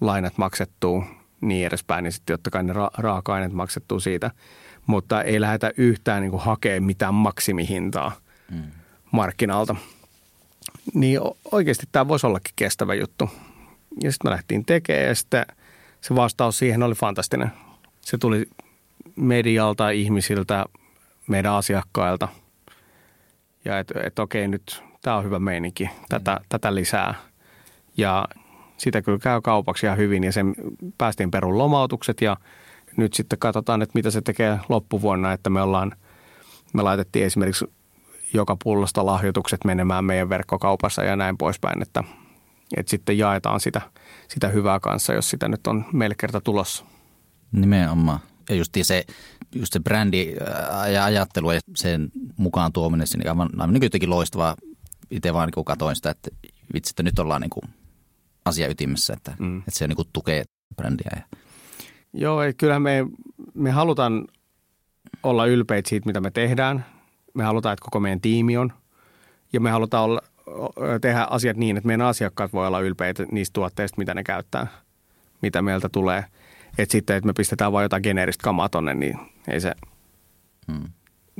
[0.00, 1.04] lainat maksettuu,
[1.40, 4.30] niin edespäin, niin sitten totta kai ne ra- raaka-aineet maksettuu siitä.
[4.86, 8.12] Mutta ei lähdetä yhtään niin hakemaan mitään maksimihintaa
[8.50, 8.62] mm.
[9.12, 9.76] markkinalta.
[10.94, 11.20] Niin
[11.52, 13.30] oikeasti tämä voisi ollakin kestävä juttu.
[14.02, 15.46] Ja sitten me lähtiin tekemään ja sitten
[16.00, 17.52] se vastaus siihen oli fantastinen.
[18.00, 18.46] Se tuli
[19.16, 20.64] medialta, ihmisiltä,
[21.28, 22.28] meidän asiakkailta–
[23.64, 26.44] ja että et okei nyt tämä on hyvä meininki, tätä, mm.
[26.48, 27.14] tätä lisää.
[27.96, 28.28] Ja
[28.76, 30.54] sitä kyllä käy kaupaksi ihan hyvin ja sen
[30.98, 32.36] päästiin perun lomautukset ja
[32.96, 35.92] nyt sitten katsotaan, että mitä se tekee loppuvuonna, että me ollaan,
[36.72, 37.66] me laitettiin esimerkiksi
[38.34, 42.04] joka pullosta lahjoitukset menemään meidän verkkokaupassa ja näin poispäin, että,
[42.76, 43.80] että sitten jaetaan sitä,
[44.28, 46.84] sitä hyvää kanssa, jos sitä nyt on meille kerta tulossa.
[47.52, 48.20] Nimenomaan.
[48.50, 49.04] Ja just se,
[49.54, 50.34] just se brändi
[50.92, 54.56] ja ajattelu ja sen mukaan tuominen, niin aivan, aivan niin jotenkin loistavaa.
[55.10, 56.30] Itse vaan niin katoin sitä, että
[56.74, 57.64] vitsi, että nyt ollaan niin kuin
[58.44, 59.58] asia ytimessä, että, mm.
[59.58, 60.44] että se niin kuin tukee
[60.76, 61.10] brändiä.
[61.16, 61.38] Ja.
[62.12, 63.06] Joo, kyllähän me,
[63.54, 64.24] me halutaan
[65.22, 66.86] olla ylpeitä siitä, mitä me tehdään.
[67.34, 68.72] Me halutaan, että koko meidän tiimi on.
[69.52, 70.22] Ja me halutaan olla,
[71.00, 74.66] tehdä asiat niin, että meidän asiakkaat voi olla ylpeitä niistä tuotteista, mitä ne käyttää,
[75.42, 76.24] mitä meiltä tulee–
[76.78, 79.72] että sitten, että me pistetään vain jotain geneeristä kamaa tonne, niin ei se,
[80.72, 80.88] hmm.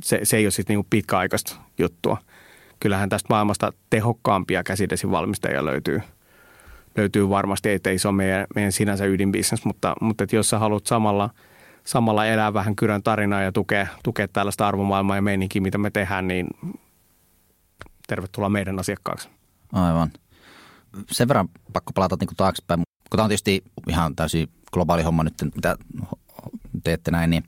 [0.03, 2.19] se, se ei ole sitten niinku pitkäaikaista juttua.
[2.81, 6.03] Kyllähän tästä maailmasta tehokkaampia käsidesivalmistajia löytyy,
[6.97, 10.59] löytyy varmasti, että ei se ole meidän, meidän sinänsä ydinbisnes, mutta, mutta että jos sä
[10.59, 11.31] haluat samalla,
[11.85, 16.29] samalla elää vähän kyrän tarinaa ja tukea, tukea tällaista arvomaailmaa ja meininkiä, mitä me tehdään,
[16.29, 16.47] niin
[18.07, 19.29] tervetuloa meidän asiakkaaksi.
[19.73, 20.11] Aivan.
[21.11, 25.35] Sen verran pakko palata niin taaksepäin, kun tämä on tietysti ihan täysin globaali homma nyt,
[25.55, 25.77] mitä
[26.85, 27.45] teette näin, niin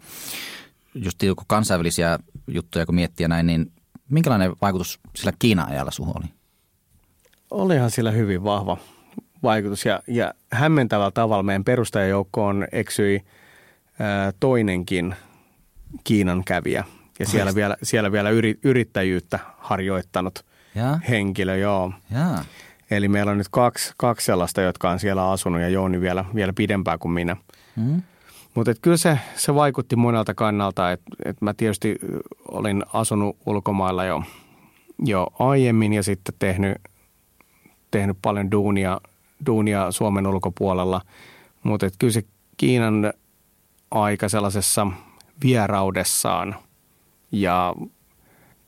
[0.94, 3.72] just kun kansainvälisiä juttuja kun miettiä näin, niin
[4.08, 6.26] minkälainen vaikutus sillä Kiinan ajalla suhun oli?
[7.50, 8.76] Olihan sillä hyvin vahva
[9.42, 13.24] vaikutus ja, ja hämmentävällä tavalla meidän perustajajoukkoon eksyi
[13.98, 15.14] ää, toinenkin
[16.04, 16.84] Kiinan kävijä
[17.18, 20.98] ja siellä vielä, siellä vielä yri, yrittäjyyttä harjoittanut ja?
[21.08, 21.92] henkilö, joo.
[22.10, 22.44] Ja.
[22.96, 26.52] Eli meillä on nyt kaksi, kaksi sellaista, jotka on siellä asunut ja Jouni vielä, vielä
[26.52, 27.36] pidempään kuin minä.
[27.76, 28.02] Mm.
[28.54, 31.98] Mutta kyllä se, se vaikutti monelta kannalta, että et mä tietysti
[32.48, 34.22] olin asunut ulkomailla jo,
[35.04, 36.78] jo aiemmin ja sitten tehnyt,
[37.90, 39.00] tehnyt paljon duunia,
[39.46, 41.00] duunia Suomen ulkopuolella.
[41.62, 42.22] Mutta kyllä se
[42.56, 43.12] Kiinan
[43.90, 44.86] aika sellaisessa
[45.44, 46.56] vieraudessaan
[47.32, 47.74] ja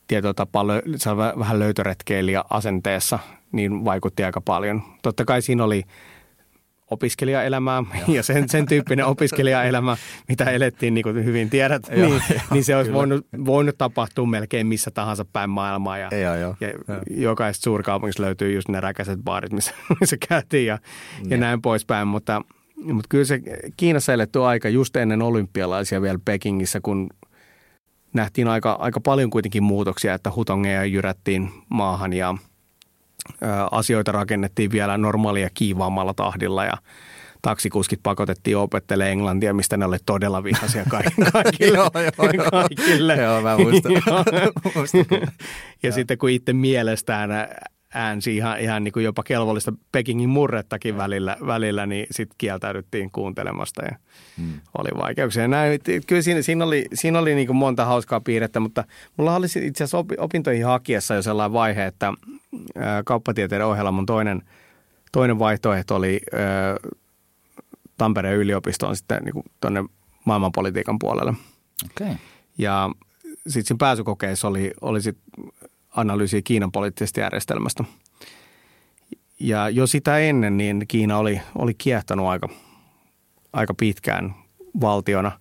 [0.07, 0.83] tietyllä tapaa lö,
[1.39, 3.19] vähän löytöretkeilijä asenteessa
[3.53, 4.83] niin vaikutti aika paljon.
[5.03, 5.83] Totta kai siinä oli
[6.91, 9.97] opiskelijaelämää ja sen, sen tyyppinen opiskelijaelämä,
[10.29, 14.27] mitä elettiin, niin kuin hyvin tiedät, joo, niin, joo, niin se olisi voinut, voinut tapahtua
[14.27, 15.99] melkein missä tahansa päin maailmaa.
[15.99, 17.01] Ja, joo, joo, ja joo.
[17.11, 20.79] jokaisesta suurkaupungista löytyy just ne räkäiset baarit, missä, missä käytiin ja,
[21.29, 22.09] ja näin poispäin.
[22.09, 22.43] Mutta,
[22.77, 23.41] mutta kyllä se
[23.77, 27.11] Kiinassa eletty aika just ennen olympialaisia vielä Pekingissä, kun
[28.15, 32.35] nähtiin aika, aika paljon kuitenkin muutoksia, että hutongeja jyrättiin maahan ja
[33.43, 36.77] ö, asioita rakennettiin vielä normaalia kiivaammalla tahdilla ja
[37.43, 40.85] taksikuskit pakotettiin opettelemaan englantia, mistä ne oli todella vihaisia
[41.35, 41.77] kaikille.
[41.77, 42.51] joo, joo, joo.
[42.51, 43.17] kaikille.
[43.17, 43.93] Joo, mä muistan.
[45.83, 47.31] ja sitten kun itse mielestään
[47.95, 53.83] äänsi ihan, ihan niin kuin jopa kelvollista Pekingin murrettakin välillä, välillä niin sitten kieltäydyttiin kuuntelemasta
[53.85, 53.97] ja
[54.37, 54.61] hmm.
[54.79, 55.49] oli vaikeuksia.
[55.49, 58.85] Näin, kyllä siinä, siinä oli, siinä oli niin kuin monta hauskaa piirrettä, mutta
[59.17, 62.13] mulla oli itse asiassa opintoihin hakiessa jo sellainen vaihe, että
[63.05, 64.43] kauppatieteiden ohella mun toinen,
[65.13, 66.21] toinen vaihtoehto oli
[67.97, 69.85] Tampereen yliopistoon sitten niin kuin tuonne
[70.25, 71.35] maailmanpolitiikan puolelle.
[71.85, 72.15] Okay.
[72.59, 72.91] Ja
[73.49, 75.19] sitten siinä pääsykokeissa oli, oli sit
[75.97, 77.85] analyysiä Kiinan poliittisesta järjestelmästä.
[79.41, 82.49] Ja jo sitä ennen niin Kiina oli, oli kiehtonut aika,
[83.53, 84.35] aika pitkään
[84.81, 85.33] valtiona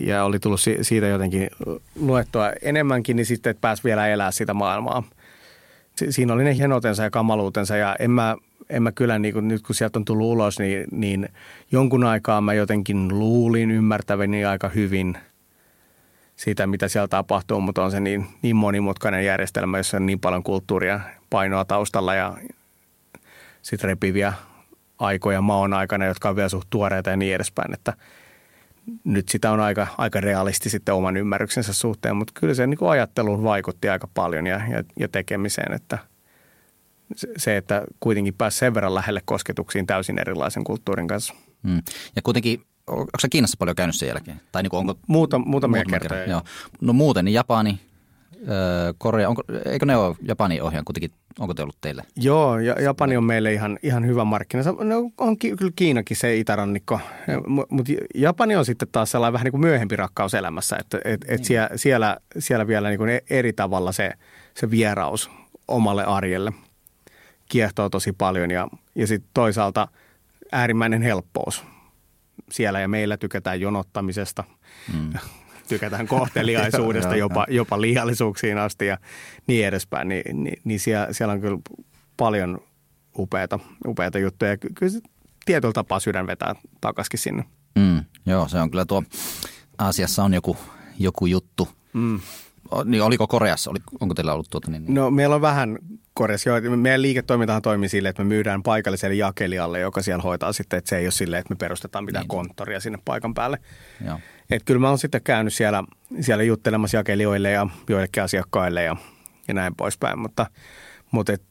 [0.00, 1.50] ja oli tullut siitä jotenkin
[1.96, 5.02] luettua enemmänkin, niin sitten pääsi vielä elää sitä maailmaa.
[6.10, 8.36] Siinä oli ne hienotensa ja kamaluutensa ja en mä,
[8.70, 11.28] en mä kyllä niin kuin, nyt kun sieltä on tullut ulos, niin, niin
[11.72, 15.18] jonkun aikaa mä jotenkin luulin ymmärtäväni aika hyvin–
[16.36, 20.42] siitä, mitä siellä tapahtuu, mutta on se niin, niin monimutkainen järjestelmä, jossa on niin paljon
[20.42, 22.36] kulttuuria painoa taustalla ja
[23.62, 24.32] sitten repiviä
[24.98, 27.92] aikoja maon aikana, jotka on vielä suht tuoreita ja niin edespäin, että
[29.04, 32.90] nyt sitä on aika, aika realisti sitten oman ymmärryksensä suhteen, mutta kyllä se niin kuin
[32.90, 35.98] ajatteluun vaikutti aika paljon ja, ja, ja tekemiseen, että
[37.36, 41.34] se, että kuitenkin pääsi sen verran lähelle kosketuksiin täysin erilaisen kulttuurin kanssa.
[41.62, 41.82] Mm.
[42.16, 44.40] Ja kuitenkin onko se Kiinassa paljon käynyt sen jälkeen?
[44.52, 46.00] Tai niin kuin onko, Muuta, muutamia kertoja.
[46.00, 46.42] Kerran, joo.
[46.80, 47.80] No muuten niin Japani,
[48.98, 52.04] Korea, onko, eikö ne ole Japani ohjaan kuitenkin, onko te ollut teille?
[52.16, 54.62] Joo, ja Japani on meille ihan, ihan hyvä markkina.
[54.62, 57.00] No, on kyllä Kiinakin se itärannikko,
[57.70, 61.28] mutta Japani on sitten taas sellainen vähän niin kuin myöhempi rakkaus elämässä, että et, et
[61.28, 61.44] niin.
[61.44, 64.12] siellä, siellä, siellä vielä niin kuin eri tavalla se,
[64.54, 65.30] se vieraus
[65.68, 66.52] omalle arjelle
[67.48, 69.88] kiehtoo tosi paljon ja, ja sitten toisaalta
[70.52, 71.64] äärimmäinen helppous
[72.50, 74.44] siellä ja meillä tykätään jonottamisesta,
[74.92, 75.12] mm.
[75.68, 78.98] tykätään kohteliaisuudesta, jopa, jopa liiallisuuksiin asti ja
[79.46, 81.58] niin edespäin, niin, niin, niin siellä, siellä on kyllä
[82.16, 82.58] paljon
[83.18, 84.56] upeita, upeita juttuja.
[84.56, 85.00] Kyllä se
[85.44, 87.44] tietyllä tapaa sydän vetää takaisin sinne.
[87.78, 89.02] Mm, joo, se on kyllä tuo,
[89.78, 90.56] Aasiassa on joku,
[90.98, 91.68] joku juttu.
[91.92, 92.20] Mm.
[92.84, 94.70] Niin oliko Koreassa, oli, onko teillä ollut tuota?
[94.70, 94.94] Niin, niin?
[94.94, 95.78] No meillä on vähän
[96.14, 96.76] Koreassa, joo.
[96.76, 100.96] Meidän liiketoimintahan toimii sille, että me myydään paikalliselle jakelijalle, joka siellä hoitaa sitten, että se
[100.98, 102.28] ei ole silleen, että me perustetaan mitään niin.
[102.28, 103.58] konttoria sinne paikan päälle.
[104.06, 104.20] Joo.
[104.50, 105.84] Et kyllä mä oon sitten käynyt siellä,
[106.20, 108.96] siellä juttelemassa jakelijoille ja joillekin asiakkaille ja,
[109.48, 110.46] ja näin poispäin, mutta,
[111.10, 111.42] mutta et,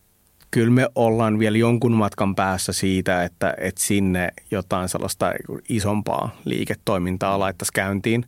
[0.51, 5.31] kyllä me ollaan vielä jonkun matkan päässä siitä, että, että sinne jotain sellaista
[5.69, 8.25] isompaa liiketoimintaa laittaisi käyntiin.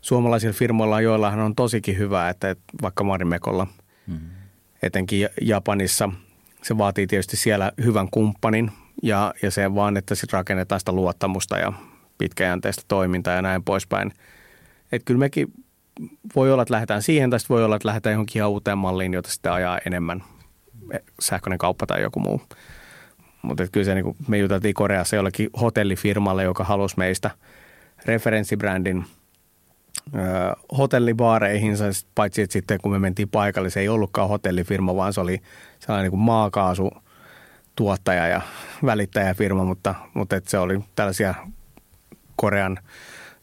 [0.00, 3.66] Suomalaisilla firmoilla, joillahan on tosikin hyvä, että, että vaikka Marimekolla
[4.06, 4.39] mm-hmm
[4.82, 6.08] etenkin Japanissa.
[6.62, 8.70] Se vaatii tietysti siellä hyvän kumppanin
[9.02, 11.72] ja, ja se vaan, että sitten rakennetaan sitä luottamusta ja
[12.18, 14.12] pitkäjänteistä toimintaa ja näin poispäin.
[14.92, 15.52] Että kyllä mekin
[16.36, 19.30] voi olla, että lähdetään siihen tai voi olla, että lähdetään johonkin ihan uuteen malliin, jota
[19.30, 20.24] sitten ajaa enemmän
[21.20, 22.42] sähköinen kauppa tai joku muu.
[23.42, 27.30] Mutta kyllä se, niin kuin me juteltiin Koreassa jollekin hotellifirmalle, joka halusi meistä
[28.06, 29.04] referenssibrändin–
[30.78, 35.42] hotellibaareihinsa, paitsi että sitten kun me mentiin paikalle, se ei ollutkaan hotellifirma, vaan se oli
[35.78, 36.90] sellainen niin kuin maakaasu
[37.76, 38.40] tuottaja ja
[38.84, 41.34] välittäjäfirma, mutta, mutta että se oli tällaisia
[42.36, 42.78] Korean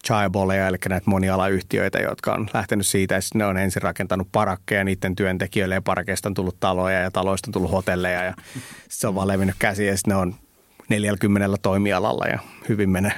[0.08, 5.16] chaiboleja, eli näitä monialayhtiöitä, jotka on lähtenyt siitä, että ne on ensin rakentanut parakkeja niiden
[5.16, 8.34] työntekijöille ja parakeista on tullut taloja ja taloista on tullut hotelleja ja
[8.90, 10.36] se on vaan levinnyt käsiä ja sitten ne on
[10.90, 13.14] 40 toimialalla ja hyvin menee.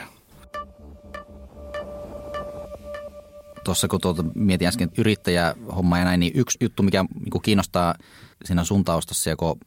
[3.69, 7.95] Tuossa kun tuota, mietin äsken yrittäjähomma ja näin, niin yksi juttu, mikä niin kiinnostaa
[8.45, 9.57] siinä sun taustassa, kun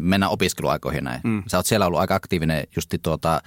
[0.00, 1.20] mennään opiskeluaikoihin näin.
[1.24, 1.42] Mm.
[1.46, 3.40] Sä oot siellä ollut aika aktiivinen justi tuota,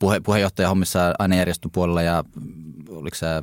[0.00, 2.24] puhe, puheenjohtajahommissa ainejärjestön puolella ja
[2.88, 3.42] oliko sä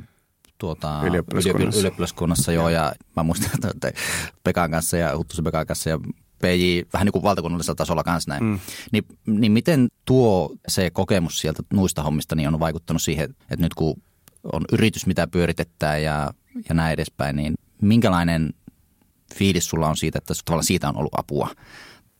[0.58, 1.80] tuota, ylioppilaskunnassa.
[1.80, 3.92] ylioppilaskunnassa joo, ja mä muistan, että
[4.44, 5.98] Pekan kanssa ja Huttusen Pekan kanssa ja
[6.38, 8.44] PJ vähän niin kuin valtakunnallisella tasolla kanssa näin.
[8.44, 8.58] Mm.
[8.92, 13.74] Ni, niin miten tuo se kokemus sieltä nuista hommista niin on vaikuttanut siihen, että nyt
[13.74, 14.02] kun
[14.52, 16.32] on yritys, mitä pyöritetään ja,
[16.68, 18.54] ja näin edespäin, niin minkälainen
[19.34, 21.48] fiilis sulla on siitä, että tavallaan siitä on ollut apua?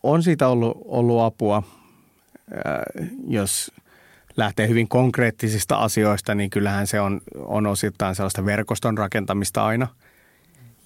[0.02, 1.62] On siitä ollut, ollut apua.
[2.52, 3.72] Äh, jos
[4.36, 9.86] lähtee hyvin konkreettisista asioista, niin kyllähän se on, on osittain sellaista verkoston rakentamista aina.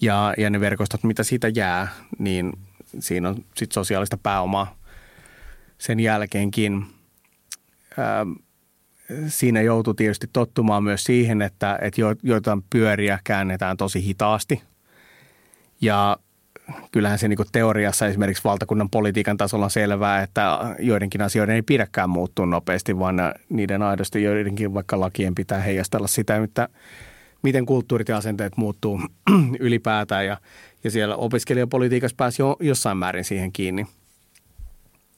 [0.01, 2.53] Ja, ja ne verkostot, mitä siitä jää, niin
[2.99, 4.77] siinä on sitten sosiaalista pääomaa
[5.79, 6.87] sen jälkeenkin.
[7.99, 8.27] ää,
[9.29, 14.62] siinä joutui tietysti tottumaan myös siihen, että, että jo, joitain pyöriä käännetään tosi hitaasti.
[15.81, 16.16] Ja
[16.92, 22.11] kyllähän se niin teoriassa esimerkiksi valtakunnan politiikan tasolla on selvää, että joidenkin asioiden ei pidäkään
[22.11, 23.16] muuttua nopeasti, vaan
[23.48, 26.68] niiden aidosti joidenkin vaikka lakien pitää heijastella sitä, että
[27.42, 29.01] miten kulttuurit ja asenteet muuttuu
[29.61, 30.27] ylipäätään.
[30.27, 30.37] Ja,
[30.85, 33.87] ja siellä opiskelijapolitiikassa pääsi jo jossain määrin siihen kiinni.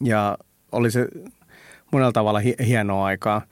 [0.01, 0.39] Ja
[0.73, 1.09] oli se
[1.93, 3.43] monella tavalla hienoa aikaa,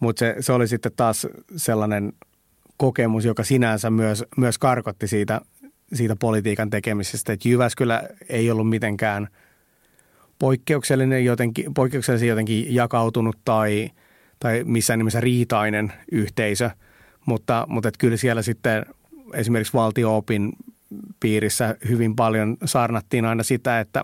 [0.00, 2.12] mutta se, se oli sitten taas sellainen
[2.76, 5.40] kokemus, joka sinänsä myös, myös karkotti siitä,
[5.92, 9.28] siitä politiikan tekemisestä, että Jyväskylä ei ollut mitenkään
[10.38, 13.90] poikkeuksellinen jotenkin, poikkeuksellisen jotenkin jakautunut tai,
[14.40, 16.70] tai missään nimessä riitainen yhteisö,
[17.26, 18.86] mutta, mutta että kyllä siellä sitten
[19.34, 20.52] esimerkiksi valtioopin
[21.20, 24.02] piirissä hyvin paljon saarnattiin aina sitä, että,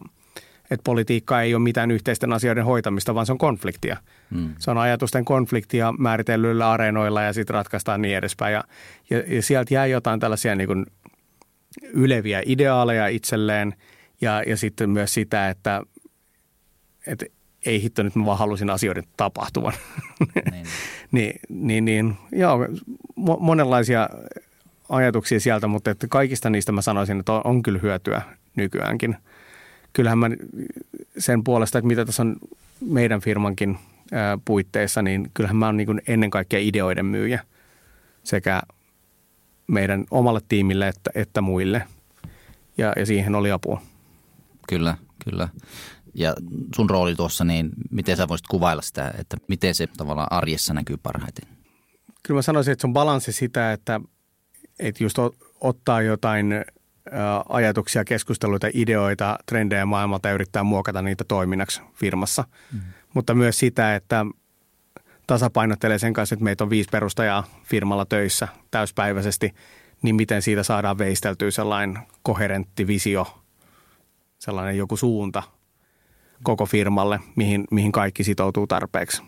[0.71, 3.97] että politiikka ei ole mitään yhteisten asioiden hoitamista, vaan se on konfliktia.
[4.35, 4.55] Hmm.
[4.59, 8.53] Se on ajatusten konfliktia määritellyillä areenoilla ja sitten ratkaistaan niin edespäin.
[8.53, 8.65] Ja,
[9.11, 10.87] ja, ja sieltä jää jotain tällaisia niin kuin
[11.83, 13.75] yleviä ideaaleja itselleen
[14.21, 15.83] ja, ja sitten myös sitä, että,
[17.07, 17.27] että
[17.67, 19.73] ei hitto nyt mä vaan halusin asioiden tapahtuvan.
[20.51, 20.67] Niin.
[21.13, 22.59] niin, niin, niin joo,
[23.41, 24.09] monenlaisia
[24.89, 28.23] ajatuksia sieltä, mutta että kaikista niistä mä sanoisin, että on, on kyllä hyötyä
[28.57, 29.17] nykyäänkin.
[29.97, 30.31] Kyllähän mä
[31.19, 32.37] sen puolesta, että mitä tässä on
[32.81, 33.79] meidän firmankin
[34.45, 37.45] puitteissa, niin kyllähän mä oon niin ennen kaikkea ideoiden myyjä
[38.25, 38.63] sekä
[39.67, 41.83] meidän omalle tiimille että, että muille.
[42.79, 43.83] Ja, ja siihen oli apua.
[44.69, 45.49] Kyllä, kyllä.
[46.15, 46.35] Ja
[46.77, 50.97] sun rooli tuossa, niin miten sä voisit kuvailla sitä, että miten se tavallaan arjessa näkyy
[50.97, 51.49] parhaiten?
[52.23, 54.01] Kyllä mä sanoisin, että se on balanssi sitä, että,
[54.79, 55.17] että just
[55.61, 56.65] ottaa jotain
[57.49, 62.45] ajatuksia, keskusteluita, ideoita, trendejä maailmalta ja yrittää muokata niitä toiminnaksi firmassa.
[62.73, 62.81] Mm.
[63.15, 64.27] Mutta myös sitä, että
[65.27, 69.55] tasapainottelee sen kanssa, että meitä on viisi perustajaa firmalla töissä täyspäiväisesti,
[70.03, 73.43] niin miten siitä saadaan veisteltyä sellainen koherentti visio,
[74.39, 75.43] sellainen joku suunta
[76.43, 79.23] koko firmalle, mihin, mihin kaikki sitoutuu tarpeeksi,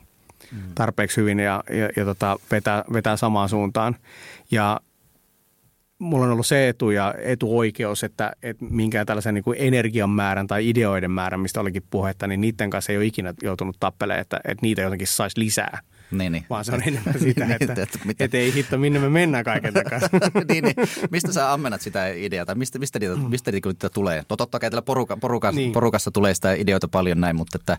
[0.53, 0.59] mm.
[0.75, 3.97] tarpeeksi hyvin ja, ja, ja tota, vetää, vetää samaan suuntaan.
[4.51, 4.81] Ja
[5.99, 10.47] mulla on ollut se etu ja etuoikeus, että, että minkään tällaisen niin kuin energian määrän
[10.47, 14.41] tai ideoiden määrän, mistä olikin puhetta, niin niiden kanssa ei ole ikinä joutunut tappelemaan, että,
[14.45, 15.79] että niitä jotenkin saisi lisää.
[16.11, 16.45] Niin, niin.
[16.51, 19.45] Vaan se on enemmän sitä, niin, että, että, että, että ei hitto, minne me mennään
[19.45, 20.09] kaiken takaisin.
[20.49, 20.75] niin, niin.
[21.11, 24.23] Mistä sä ammennat sitä ideaa tai mistä, mistä, niitä, mistä niitä tulee?
[24.31, 25.73] No totta kai poruka, poruka, niin.
[25.73, 27.79] porukassa tulee sitä ideoita paljon näin, mutta että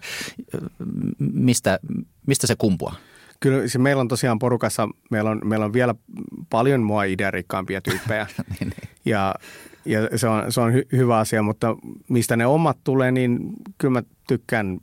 [1.33, 1.79] mistä,
[2.27, 2.95] mistä se kumpuaa?
[3.39, 5.95] Kyllä se meillä on tosiaan porukassa, meillä on, meillä on vielä
[6.49, 8.27] paljon mua idearikkaampia tyyppejä.
[8.49, 8.89] niin, niin.
[9.05, 9.35] Ja,
[9.85, 11.75] ja se on, se on hy, hyvä asia, mutta
[12.09, 13.39] mistä ne omat tulee, niin
[13.77, 14.77] kyllä mä tykkään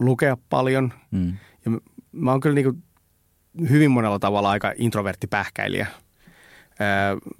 [0.00, 0.92] lukea paljon.
[1.10, 1.32] Mm.
[1.64, 1.80] Ja
[2.12, 2.82] mä oon kyllä niin kuin
[3.70, 5.86] hyvin monella tavalla aika introvertti pähkäilijä.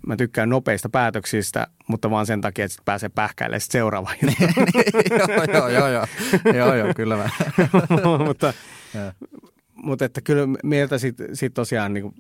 [0.07, 4.11] Mä tykkään nopeista päätöksistä, mutta vaan sen takia, että pääsee pähkäilemään seuraava.
[5.29, 6.07] joo, joo, joo, joo,
[6.55, 7.29] joo, joo, kyllä mä.
[8.27, 8.53] mutta,
[9.83, 12.15] mutta että kyllä mieltä sitten sit tosiaan niin kuin,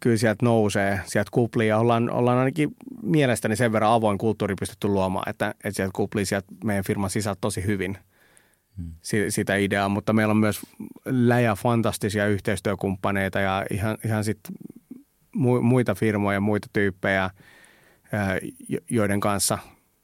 [0.00, 4.88] kyllä sieltä nousee, sieltä kuplii ja ollaan, ollaan ainakin mielestäni sen verran avoin kulttuuri pystytty
[4.88, 7.98] luomaan, että, että sieltä kuplii sieltä meidän firman sisältä tosi hyvin
[8.76, 8.92] hmm.
[9.28, 10.60] sitä ideaa, mutta meillä on myös
[11.04, 14.54] läjä fantastisia yhteistyökumppaneita ja ihan, ihan sitten
[15.62, 17.30] muita firmoja, muita tyyppejä,
[18.90, 19.58] joiden kanssa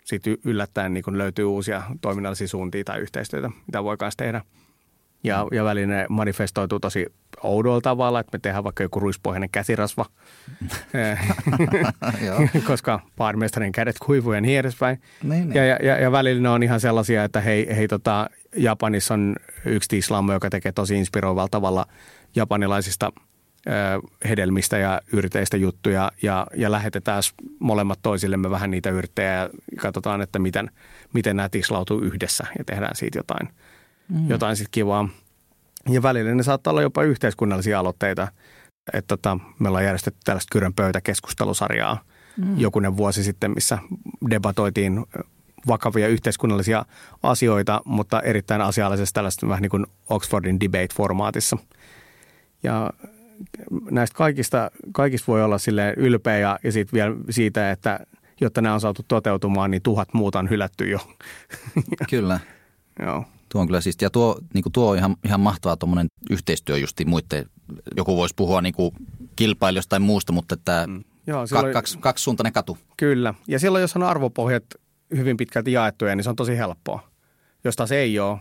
[0.05, 4.45] sitten yllättäen niin löytyy uusia toiminnallisia suuntia tai yhteistyötä, mitä voi kanssa tehdä–
[5.25, 7.07] ja, ja väline manifestoituu tosi
[7.43, 10.07] oudolla tavalla, että me tehdään vaikka joku ruispohjainen käsirasva,
[12.67, 15.01] koska baarmestarin kädet kuivuu ja niin edespäin.
[15.23, 15.55] Niin, niin.
[15.55, 19.89] Ja, ja, ja välillä ne on ihan sellaisia, että hei, hei tota, Japanissa on yksi
[19.89, 21.87] tislammo, joka tekee tosi inspiroivalla tavalla
[22.37, 23.13] japanilaisista
[24.29, 27.23] hedelmistä ja yrteistä juttuja ja, ja lähetetään
[27.59, 30.71] molemmat toisillemme vähän niitä yrttejä ja katsotaan, että miten,
[31.13, 33.49] miten nämä tislautuu yhdessä ja tehdään siitä jotain–
[34.11, 34.29] mm.
[34.29, 35.09] jotain sitten kivaa.
[35.89, 38.29] Ja välillä ne saattaa olla jopa yhteiskunnallisia aloitteita.
[38.93, 42.05] Että tota, me ollaan järjestetty tällaista Kyrön pöytäkeskustelusarjaa
[42.37, 42.59] mm.
[42.59, 43.79] jokunen vuosi sitten, missä
[44.31, 45.07] debatoitiin
[45.67, 46.85] vakavia yhteiskunnallisia
[47.23, 51.59] asioita, mutta erittäin asiallisesti tällaista vähän niin kuin Oxfordin debate-formaatissa.
[52.63, 52.91] Ja
[53.91, 58.01] näistä kaikista, kaikista voi olla sille ylpeä ja, ja sit vielä siitä, että
[58.41, 60.99] jotta nämä on saatu toteutumaan, niin tuhat muuta on hylätty jo.
[62.11, 62.41] Kyllä.
[63.07, 63.25] Joo.
[63.53, 66.79] Tuo on kyllä siis, ja tuo, niin kuin tuo on ihan, ihan mahtavaa tuommoinen yhteistyö
[66.79, 67.47] justi muiden,
[67.97, 68.95] joku voisi puhua niin kuin
[69.37, 71.05] kilpailijoista tai muusta, mutta että mm.
[71.27, 72.79] Joo, silloin, kaksi, kaksisuuntainen katu.
[72.97, 74.65] Kyllä, ja silloin jos on arvopohjat
[75.17, 77.11] hyvin pitkälti jaettuja, niin se on tosi helppoa.
[77.65, 78.39] Jos taas ei ole,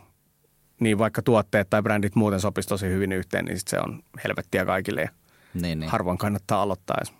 [0.79, 4.65] niin vaikka tuotteet tai brändit muuten sopisi tosi hyvin yhteen, niin sit se on helvettiä
[4.65, 5.09] kaikille ja
[5.53, 5.89] Niin, niin.
[5.91, 7.13] harvoin kannattaa aloittaa edes.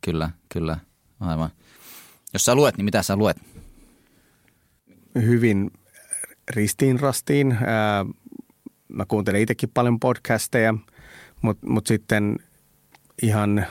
[0.00, 0.76] Kyllä, kyllä.
[1.20, 1.50] Aivan.
[2.32, 3.36] Jos sä luet, niin mitä sä luet?
[5.22, 5.70] hyvin
[6.54, 7.58] ristiin rastiin.
[7.66, 8.06] Ää,
[8.88, 10.74] Mä kuuntelen itsekin paljon podcasteja,
[11.42, 12.36] mutta mut sitten
[13.22, 13.66] ihan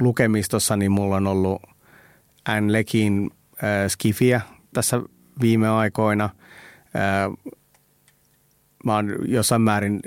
[0.00, 1.62] lukemistossa niin mulla on ollut
[2.48, 3.30] Anne Lekin
[3.64, 4.40] äh, Skifiä
[4.72, 5.00] tässä
[5.40, 6.24] viime aikoina.
[6.24, 7.50] Äh,
[8.84, 10.00] mä oon jossain määrin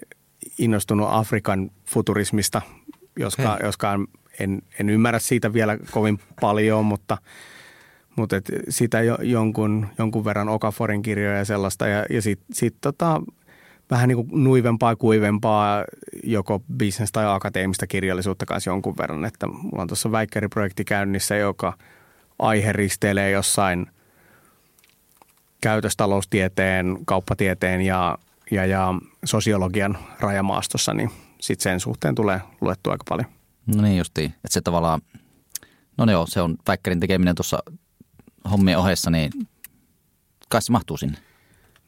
[0.58, 2.62] innostunut Afrikan futurismista,
[3.20, 3.68] joskaan, Okei.
[3.68, 4.08] joskaan
[4.40, 7.18] en, en ymmärrä siitä vielä kovin paljon, mutta,
[8.16, 11.88] mutta et sitä jo, jonkun, jonkun verran Okaforin kirjoja ja sellaista.
[11.88, 13.22] Ja, ja sitten sit tota,
[13.92, 15.86] vähän niin kuin nuivempaa kuivempaa
[16.24, 19.26] joko business- tai akateemista kirjallisuutta kanssa jonkun verran.
[19.26, 21.78] Että mulla on tuossa väikkäriprojekti käynnissä, joka
[22.40, 23.88] aihe risteilee jossain
[25.62, 28.18] käytöstaloustieteen, kauppatieteen ja,
[28.52, 28.94] ja, ja
[29.26, 31.10] sosiologian rajamaastossa, niin
[31.42, 33.28] sitten sen suhteen tulee luettua aika paljon.
[33.76, 35.02] No niin justiin, että se tavallaan,
[35.98, 37.60] no joo, se on väikkärin tekeminen tuossa
[38.52, 39.32] hommien ohessa, niin
[40.50, 41.18] kai se mahtuu sinne.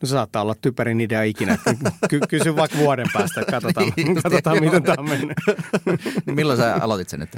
[0.01, 1.57] No se saattaa olla typerin idea ikinä.
[2.09, 5.37] Ky- kysy vaikka vuoden päästä, katsotaan, katsotaan miten tämä on mennyt.
[6.25, 7.37] Niin milloin sä aloitit sen nyt?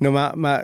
[0.00, 0.62] No mä, mä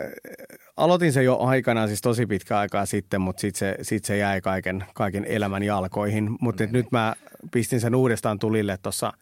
[0.77, 4.41] aloitin sen jo aikanaan, siis tosi pitkä aikaa sitten, mutta sitten se, sit se jäi
[4.41, 6.29] kaiken, kaiken elämän jalkoihin.
[6.41, 7.15] Mutta nyt mä
[7.51, 9.13] pistin sen uudestaan tulille tuossa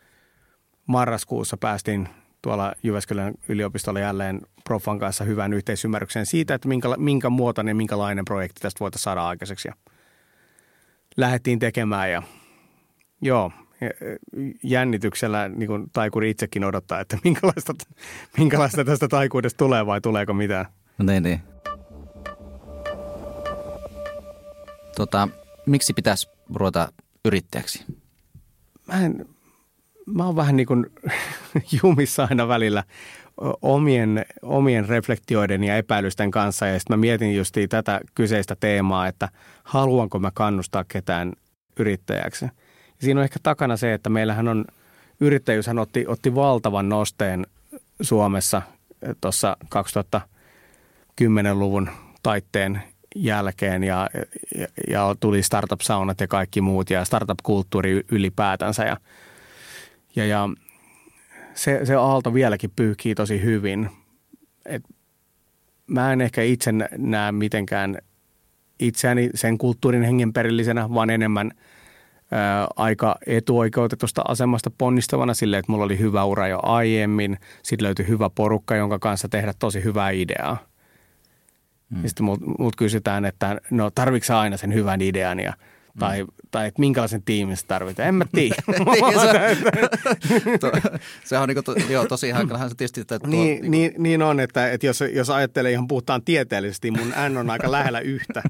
[0.86, 2.10] marraskuussa päästiin
[2.41, 8.62] tuolla Jyväskylän yliopistolla jälleen Profan kanssa hyvän yhteisymmärryksen siitä, että minkä, minkä muotoinen, minkälainen projekti
[8.62, 9.67] tästä voitaisiin saada aikaiseksi.
[9.67, 9.73] Ja
[11.17, 12.23] lähdettiin tekemään ja
[13.21, 13.52] joo,
[14.63, 17.73] jännityksellä niin kuin taikuri itsekin odottaa, että minkälaista,
[18.38, 20.65] minkälaista tästä taikuudesta tulee vai tuleeko mitään.
[20.97, 21.41] No niin, niin.
[24.95, 25.28] Tota,
[25.65, 26.91] miksi pitäisi ruveta
[27.25, 27.86] yrittäjäksi?
[28.88, 29.25] Mä, en,
[30.13, 30.86] mä oon vähän niin kuin
[31.84, 32.84] jumissa aina välillä
[33.62, 36.67] omien, omien reflektioiden ja epäilysten kanssa.
[36.67, 39.30] Ja sitten mä mietin just tätä kyseistä teemaa, että
[39.63, 41.34] haluanko mä kannustaa ketään
[41.80, 42.45] yrittäjäksi.
[42.45, 42.52] Ja
[43.00, 44.65] siinä on ehkä takana se, että meillähän on,
[45.19, 47.48] yrittäjyyshän otti, otti valtavan nosteen
[48.02, 48.62] Suomessa
[49.22, 51.89] tuossa 2010-luvun
[52.24, 52.82] taitteen
[53.15, 53.84] jälkeen.
[53.84, 54.10] Ja,
[54.58, 58.84] ja, ja tuli startup-saunat ja kaikki muut ja startup-kulttuuri ylipäätänsä.
[58.84, 58.98] Ja,
[60.15, 60.50] ja, ja
[61.54, 63.89] se, se aalto vieläkin pyyhkii tosi hyvin.
[64.65, 64.84] Et
[65.88, 67.98] mä en ehkä itse näe mitenkään
[68.80, 71.52] itseäni sen kulttuurin hengenperillisenä, vaan enemmän
[72.32, 77.38] ää, aika etuoikeutetusta asemasta ponnistavana silleen, että mulla oli hyvä ura jo aiemmin.
[77.63, 80.58] Sitten löytyi hyvä porukka, jonka kanssa tehdä tosi hyvää ideaa.
[81.89, 82.04] Mm.
[82.04, 85.54] Ja sitten mut, mut kysytään, että no tarvitsetko aina sen hyvän idean ja
[86.00, 86.30] tai, mm.
[86.52, 88.08] tai että minkälaisen tiimin se tarvitaan.
[88.08, 88.56] En mä tiedä.
[90.60, 90.72] to,
[91.24, 93.02] se on niin to, joo, tosi hankalahan se tietysti.
[93.02, 96.92] Että tuo, niin, niin, niin, niin on, että, että jos, jos ajattelee ihan puhutaan tieteellisesti,
[96.92, 98.42] mun N on aika lähellä yhtä.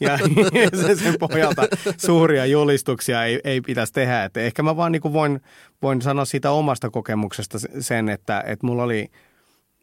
[0.00, 0.18] Ja
[0.86, 1.62] sen, sen pohjalta
[1.96, 4.24] suuria julistuksia ei, ei pitäisi tehdä.
[4.24, 5.40] Että ehkä mä vaan niin voin,
[5.82, 9.06] voin sanoa siitä omasta kokemuksesta sen, että, että mulla oli–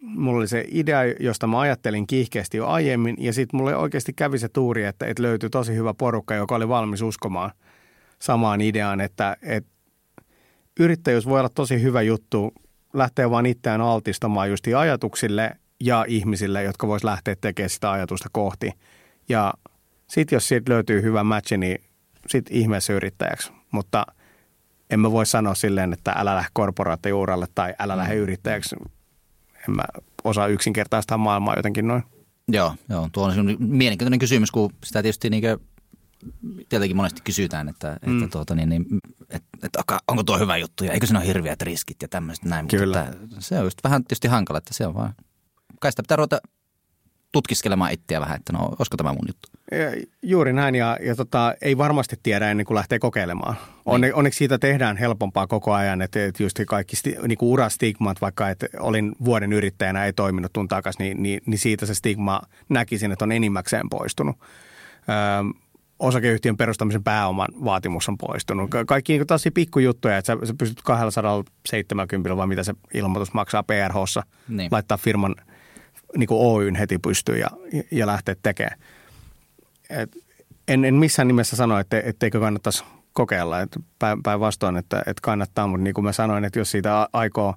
[0.06, 4.40] mulla oli se idea, josta mä ajattelin kiihkeästi jo aiemmin, ja sitten mulle oikeasti kävi
[4.40, 7.52] se tuuri, että, että löytyi tosi hyvä porukka, joka oli valmis uskomaan
[8.20, 9.72] samaan ideaan, että, että
[10.80, 12.54] yrittäjyys voi olla tosi hyvä juttu,
[12.94, 18.72] lähteä vaan itseään altistamaan justi ajatuksille ja ihmisille, jotka vois lähteä tekemään sitä ajatusta kohti.
[19.30, 19.54] Ja
[20.08, 21.78] sitten jos siitä löytyy hyvä match, niin
[22.28, 23.52] sitten ihmeessä yrittäjäksi.
[23.72, 24.06] Mutta
[24.90, 28.76] en mä voi sanoa silleen, että älä lähde korporaattijuuralle tai älä lähde yrittäjäksi
[29.70, 29.84] en mä
[30.24, 32.04] osaa yksinkertaistaa maailmaa jotenkin noin.
[32.48, 35.44] Joo, joo tuo on mielenkiintoinen kysymys, kun sitä tietysti niin
[36.70, 38.24] tietenkin monesti kysytään, että, mm.
[38.24, 38.86] että, tuota, niin, niin,
[39.30, 42.68] että, että onko tuo hyvä juttu ja eikö siinä ole hirveät riskit ja tämmöiset näin.
[42.68, 43.06] Kyllä.
[43.06, 45.14] Mutta että, se on just vähän tietysti hankala, että se on vaan,
[45.80, 46.40] kai sitä pitää ruveta
[47.32, 49.50] tutkiskelemaan itseä vähän, että no olisiko tämä mun juttu.
[50.22, 53.56] Juuri näin ja, ja tota, ei varmasti tiedä ennen kuin lähtee kokeilemaan.
[53.86, 54.16] Onne, niin.
[54.16, 58.50] Onneksi siitä tehdään helpompaa koko ajan, että, että just kaikki sti, niin kuin urastigmat, vaikka
[58.50, 63.12] että olin vuoden yrittäjänä, ei toiminut tun takaisin, niin, niin, niin siitä se stigma näkisin,
[63.12, 64.36] että on enimmäkseen poistunut.
[65.10, 65.66] Öö,
[66.00, 68.70] osakeyhtiön perustamisen pääoman vaatimus on poistunut.
[68.88, 74.24] Kaikki niin taas pikkujuttuja, että sä, sä pystyt 270 vai mitä se ilmoitus maksaa PRHssa,
[74.48, 74.70] niin.
[74.72, 75.36] laittaa firman
[76.18, 77.48] niin kuin Oyn heti pystyy ja,
[77.92, 78.80] ja lähteä tekemään.
[79.90, 80.18] Et
[80.68, 82.84] en, en missään nimessä sano, että etteikö kannattaisi
[83.14, 83.62] kokeilla.
[83.62, 83.78] Et
[84.24, 87.56] Päinvastoin, että, että kannattaa, mutta niin kuin mä sanoin, että jos siitä aikoo,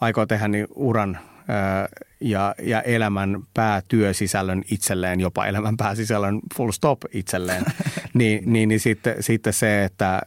[0.00, 1.18] aikoo tehdä niin uran
[1.48, 1.88] ää,
[2.20, 7.64] ja, ja elämän päätyösisällön itselleen, jopa elämän pääsisällön full stop itselleen,
[8.14, 10.22] niin, niin, niin sitten, sitten se, että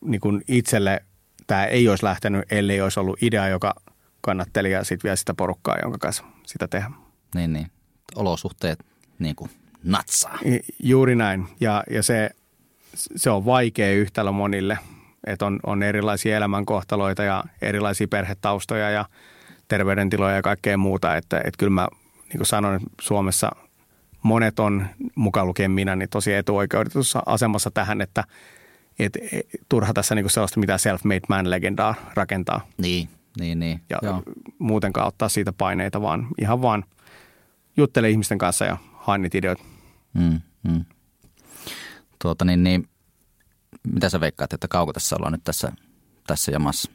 [0.00, 1.04] niin kuin itselle
[1.46, 3.74] tämä ei olisi lähtenyt, ellei olisi ollut idea, joka
[4.20, 6.90] kannatteli ja sitten vielä sitä porukkaa, jonka kanssa sitä tehdä.
[7.34, 7.66] Niin, niin.
[8.14, 8.78] Olosuhteet
[9.18, 9.50] niin kuin
[9.84, 10.38] natsaa.
[10.82, 11.46] Juuri näin.
[11.60, 12.30] Ja, ja se,
[12.94, 14.78] se on vaikea yhtälö monille,
[15.26, 19.04] että on, on erilaisia elämänkohtaloita ja erilaisia perhetaustoja ja
[19.68, 21.16] terveydentiloja ja kaikkea muuta.
[21.16, 21.88] Että, että kyllä mä
[22.28, 23.50] niin kuin sanoin, että Suomessa
[24.22, 28.24] monet on, mukaan lukien minä, niin tosi etuoikeutetussa asemassa tähän, että
[28.98, 32.60] et, et, turha tässä niin kuin sellaista mitä self-made man-legendaa rakentaa.
[32.78, 33.08] Niin,
[33.40, 33.80] niin, niin.
[33.90, 34.22] Ja Joo.
[34.58, 36.84] muutenkaan ottaa siitä paineita, vaan ihan vaan
[37.76, 39.62] juttele ihmisten kanssa ja hae niitä ideoita.
[40.14, 40.84] Mm, mm.
[42.22, 42.88] Tuota, niin, niin,
[43.92, 45.72] mitä sä veikkaat, että kauko tässä ollaan nyt tässä,
[46.26, 46.90] tässä jamassa?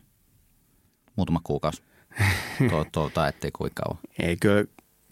[1.16, 1.84] Muutama kuukausi.
[2.70, 4.00] Tuo, tuo, tai ettei kuinka kauan.
[4.20, 4.66] Ei, kyllä,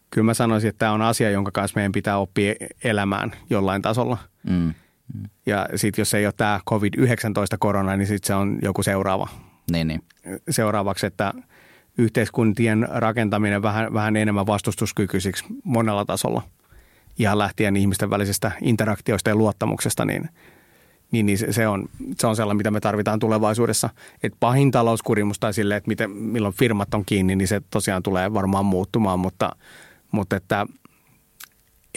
[0.09, 2.53] kyllä mä sanoisin, että tämä on asia, jonka kanssa meidän pitää oppia
[2.83, 4.17] elämään jollain tasolla.
[4.43, 4.73] Mm.
[5.13, 5.29] Mm.
[5.45, 9.27] Ja sitten jos ei ole tämä COVID-19-korona, niin sitten se on joku seuraava.
[9.71, 10.03] Niin, niin.
[10.49, 11.33] Seuraavaksi, että
[11.97, 16.41] yhteiskuntien rakentaminen vähän, vähän enemmän vastustuskykyisiksi monella tasolla.
[17.19, 20.29] Ihan lähtien ihmisten välisestä interaktioista ja luottamuksesta, niin,
[21.11, 21.89] niin, niin se, on,
[22.19, 23.89] se on sellainen, mitä me tarvitaan tulevaisuudessa.
[24.23, 28.33] Et pahin talouskurimus tai sille, että miten, milloin firmat on kiinni, niin se tosiaan tulee
[28.33, 29.55] varmaan muuttumaan, mutta,
[30.11, 30.65] mutta että–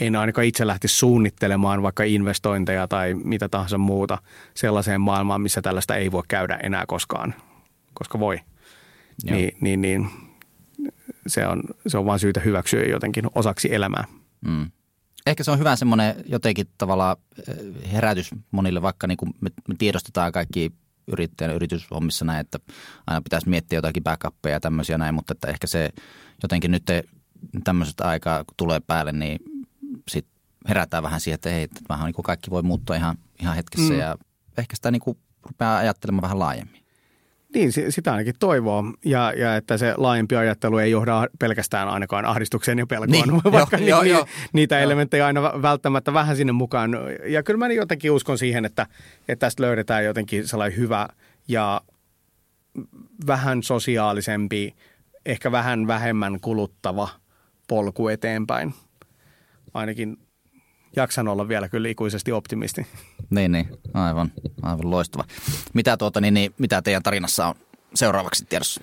[0.00, 4.18] en ainakaan itse lähtisi suunnittelemaan vaikka investointeja tai mitä tahansa muuta
[4.54, 7.34] sellaiseen maailmaan, missä tällaista ei voi käydä enää koskaan,
[7.94, 8.40] koska voi.
[9.30, 10.10] Niin, niin, niin
[11.26, 14.04] se, on, se on vain syytä hyväksyä jotenkin osaksi elämää.
[14.40, 14.70] Mm.
[15.28, 17.16] Ehkä se on hyvä semmoinen jotenkin tavallaan
[17.48, 20.72] eh, herätys monille, vaikka niin kuin me, me tiedostetaan kaikki
[21.06, 22.58] yrittäjän yrityshommissa näin, että
[23.06, 25.90] aina pitäisi miettiä jotakin backuppeja ja tämmöisiä näin, mutta että ehkä se
[26.42, 26.84] jotenkin nyt
[27.64, 29.38] tämmöisestä aikaa, kun tulee päälle, niin
[30.08, 30.26] sit
[30.68, 33.92] herätään vähän siihen, että hei, että vähän niin kuin kaikki voi muuttua ihan, ihan hetkessä
[33.92, 33.98] mm.
[33.98, 34.16] ja
[34.58, 36.87] ehkä sitä niin kuin rupeaa ajattelemaan vähän laajemmin.
[37.54, 38.84] Niin, sitä ainakin toivoo.
[39.04, 43.76] Ja, ja että se laajempi ajattelu ei johda pelkästään ainakaan ahdistukseen ja pelkoon, niin, vaikka
[43.76, 44.82] jo, niin, jo, niitä jo.
[44.82, 46.90] elementtejä aina välttämättä vähän sinne mukaan.
[47.26, 48.86] Ja kyllä mä jotenkin uskon siihen, että,
[49.28, 51.08] että tästä löydetään jotenkin sellainen hyvä
[51.48, 51.80] ja
[53.26, 54.74] vähän sosiaalisempi,
[55.26, 57.08] ehkä vähän vähemmän kuluttava
[57.68, 58.74] polku eteenpäin
[59.74, 60.16] ainakin
[60.96, 62.86] jaksan olla vielä kyllä ikuisesti optimisti.
[63.30, 63.68] Niin, niin.
[63.94, 64.32] Aivan,
[64.62, 65.24] aivan loistava.
[65.74, 67.54] Mitä, tuota, niin, niin, mitä teidän tarinassa on
[67.94, 68.80] seuraavaksi tiedossa?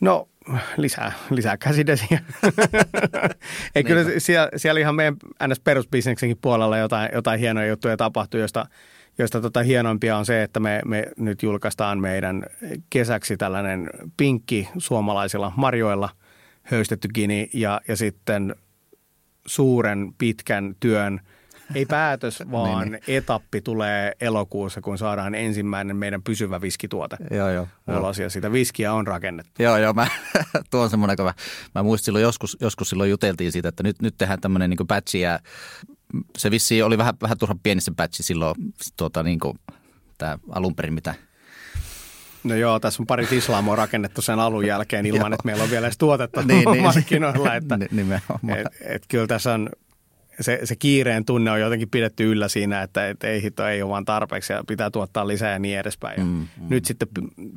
[0.00, 0.28] No
[0.76, 2.20] lisää, lisää käsidesiä.
[3.74, 5.16] Ei kyllä siellä, siellä ihan meidän
[5.48, 5.60] ns.
[5.60, 8.66] perusbisneksenkin puolella jotain, jotain hienoja juttuja tapahtuu, josta,
[9.18, 12.46] josta tota hienompia on se, että me, me nyt julkaistaan meidän
[12.90, 16.08] kesäksi tällainen pinkki suomalaisilla marjoilla
[16.62, 18.54] höystetty gini ja, ja sitten
[19.46, 21.20] suuren pitkän työn
[21.74, 23.02] ei päätös, niin, vaan niin.
[23.08, 27.68] etappi tulee elokuussa, kun saadaan ensimmäinen meidän pysyvä viskituote joo, joo,
[27.98, 28.18] ulos.
[28.18, 29.62] Ja sitä viskiä on rakennettu.
[29.62, 29.92] Joo, joo.
[29.92, 30.06] Mä,
[30.70, 31.34] tuo on semmoinen, kun mä,
[31.74, 35.20] mä muistin silloin joskus, joskus silloin juteltiin siitä, että nyt, nyt tehdään tämmöinen niin batchi
[35.20, 35.40] ja
[36.38, 38.54] se vissi oli vähän, vähän turhan pieni se batchi silloin
[38.96, 39.58] tuota, niin kuin,
[40.18, 41.14] tämä alun perin, mitä–
[42.44, 45.86] No joo, tässä on pari tislaamoa rakennettu sen alun jälkeen ilman, että meillä on vielä
[45.86, 47.54] edes tuotetta niin, niin, markkinoilla.
[47.54, 49.68] Että, et, et, kyllä tässä on
[50.40, 53.90] se, se kiireen tunne on jotenkin pidetty yllä siinä, että et ei hito, ei ole
[53.90, 56.20] vaan tarpeeksi ja pitää tuottaa lisää ja niin edespäin.
[56.20, 56.46] Mm, mm.
[56.68, 57.08] Nyt sitten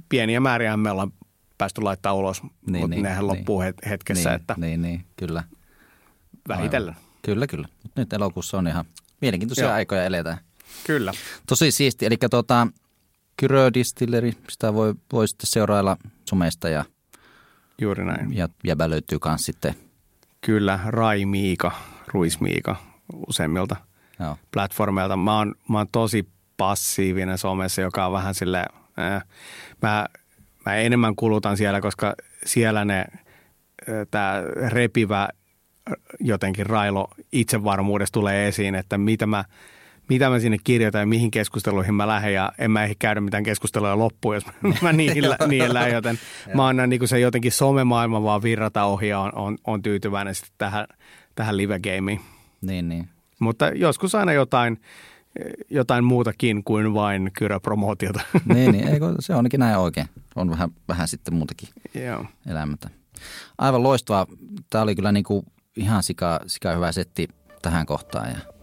[0.10, 1.12] pieniä määriä me ollaan
[1.58, 4.30] päästy laittaa ulos, niin, mutta niin, nehän niin, loppuu hetkessä.
[4.30, 5.44] Niin, että niin, niin, kyllä.
[6.48, 6.96] Vähitellen.
[7.22, 7.68] Kyllä, kyllä.
[7.96, 8.86] Nyt elokuussa on ihan
[9.22, 9.74] mielenkiintoisia Joo.
[9.74, 10.38] aikoja eletään.
[10.88, 11.14] Kyllä.
[11.48, 12.06] Tosi siisti.
[12.06, 12.68] Eli tuota,
[13.38, 16.86] Kyrö Distilleri, sitä voi, voi sitten seurailla somesta ja
[17.82, 18.34] Juuri näin.
[18.34, 19.76] Ja jäbä löytyy myös sitten.
[20.42, 21.72] Kyllä, Rai Miika,
[22.08, 22.76] Ruis Miika
[23.28, 23.76] useimmilta
[24.20, 24.38] Joo.
[24.54, 25.18] platformeilta.
[25.18, 28.66] Mä oon, mä oon tosi passiivinen somessa, joka on vähän sille
[29.00, 29.24] äh,
[29.82, 30.06] mä,
[30.66, 32.16] mä enemmän kulutan siellä, koska
[32.46, 35.30] siellä ne, äh, tämä repivä
[36.20, 39.46] jotenkin railo itsevarmuudesta tulee esiin, että mitä mä–
[40.10, 43.44] mitä mä sinne kirjoitan ja mihin keskusteluihin mä lähden ja en mä ehkä käydä mitään
[43.44, 44.46] keskustelua loppuun, jos
[44.82, 46.20] mä niihin, niihin lähden, joten
[46.54, 50.54] mä annan niin se jotenkin somemaailma vaan virrata ohi ja on, on, on tyytyväinen sitten
[50.58, 50.88] tähän,
[51.36, 52.20] tähän live-gameen.
[52.62, 53.10] Niin, niin.
[53.40, 54.82] Mutta joskus aina jotain,
[55.70, 58.20] jotain muutakin kuin vain kyröpromootiota.
[58.54, 60.08] Niin, niin eikö, se onkin näin oikein.
[60.36, 62.26] On vähän, vähän sitten muutakin Joo.
[62.48, 62.90] elämätä.
[63.58, 64.28] Aivan loistavaa.
[64.70, 65.46] Tämä oli kyllä niin kuin
[65.78, 67.28] ihan sika, sika hyvä setti
[67.62, 68.38] tähän kohtaan ja–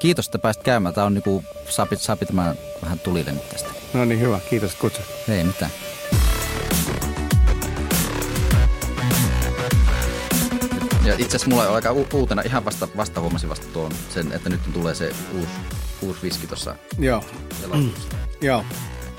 [0.00, 0.94] Kiitos, että pääsit käymään.
[0.94, 3.68] Tämä on niinku, sapit, sapit mä vähän tulille nyt tästä.
[3.94, 4.40] No niin, hyvä.
[4.50, 5.04] Kiitos, että kutsut.
[5.28, 5.70] Ei mitään.
[11.04, 14.32] Ja itse asiassa mulla on aika u- uutena, ihan vasta, vasta huomasin vasta tuon sen,
[14.32, 15.48] että nyt tulee se uusi,
[16.02, 17.24] uusi viski tuossa Joo.
[17.74, 17.90] Mm.
[18.40, 18.64] Joo.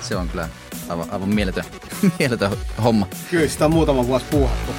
[0.01, 0.49] Se on kyllä
[0.89, 1.63] aivan, aivan mieletön,
[2.19, 2.51] mieletön
[2.83, 3.07] homma.
[3.31, 4.71] Kyllä sitä on muutama vuosi puuhattu.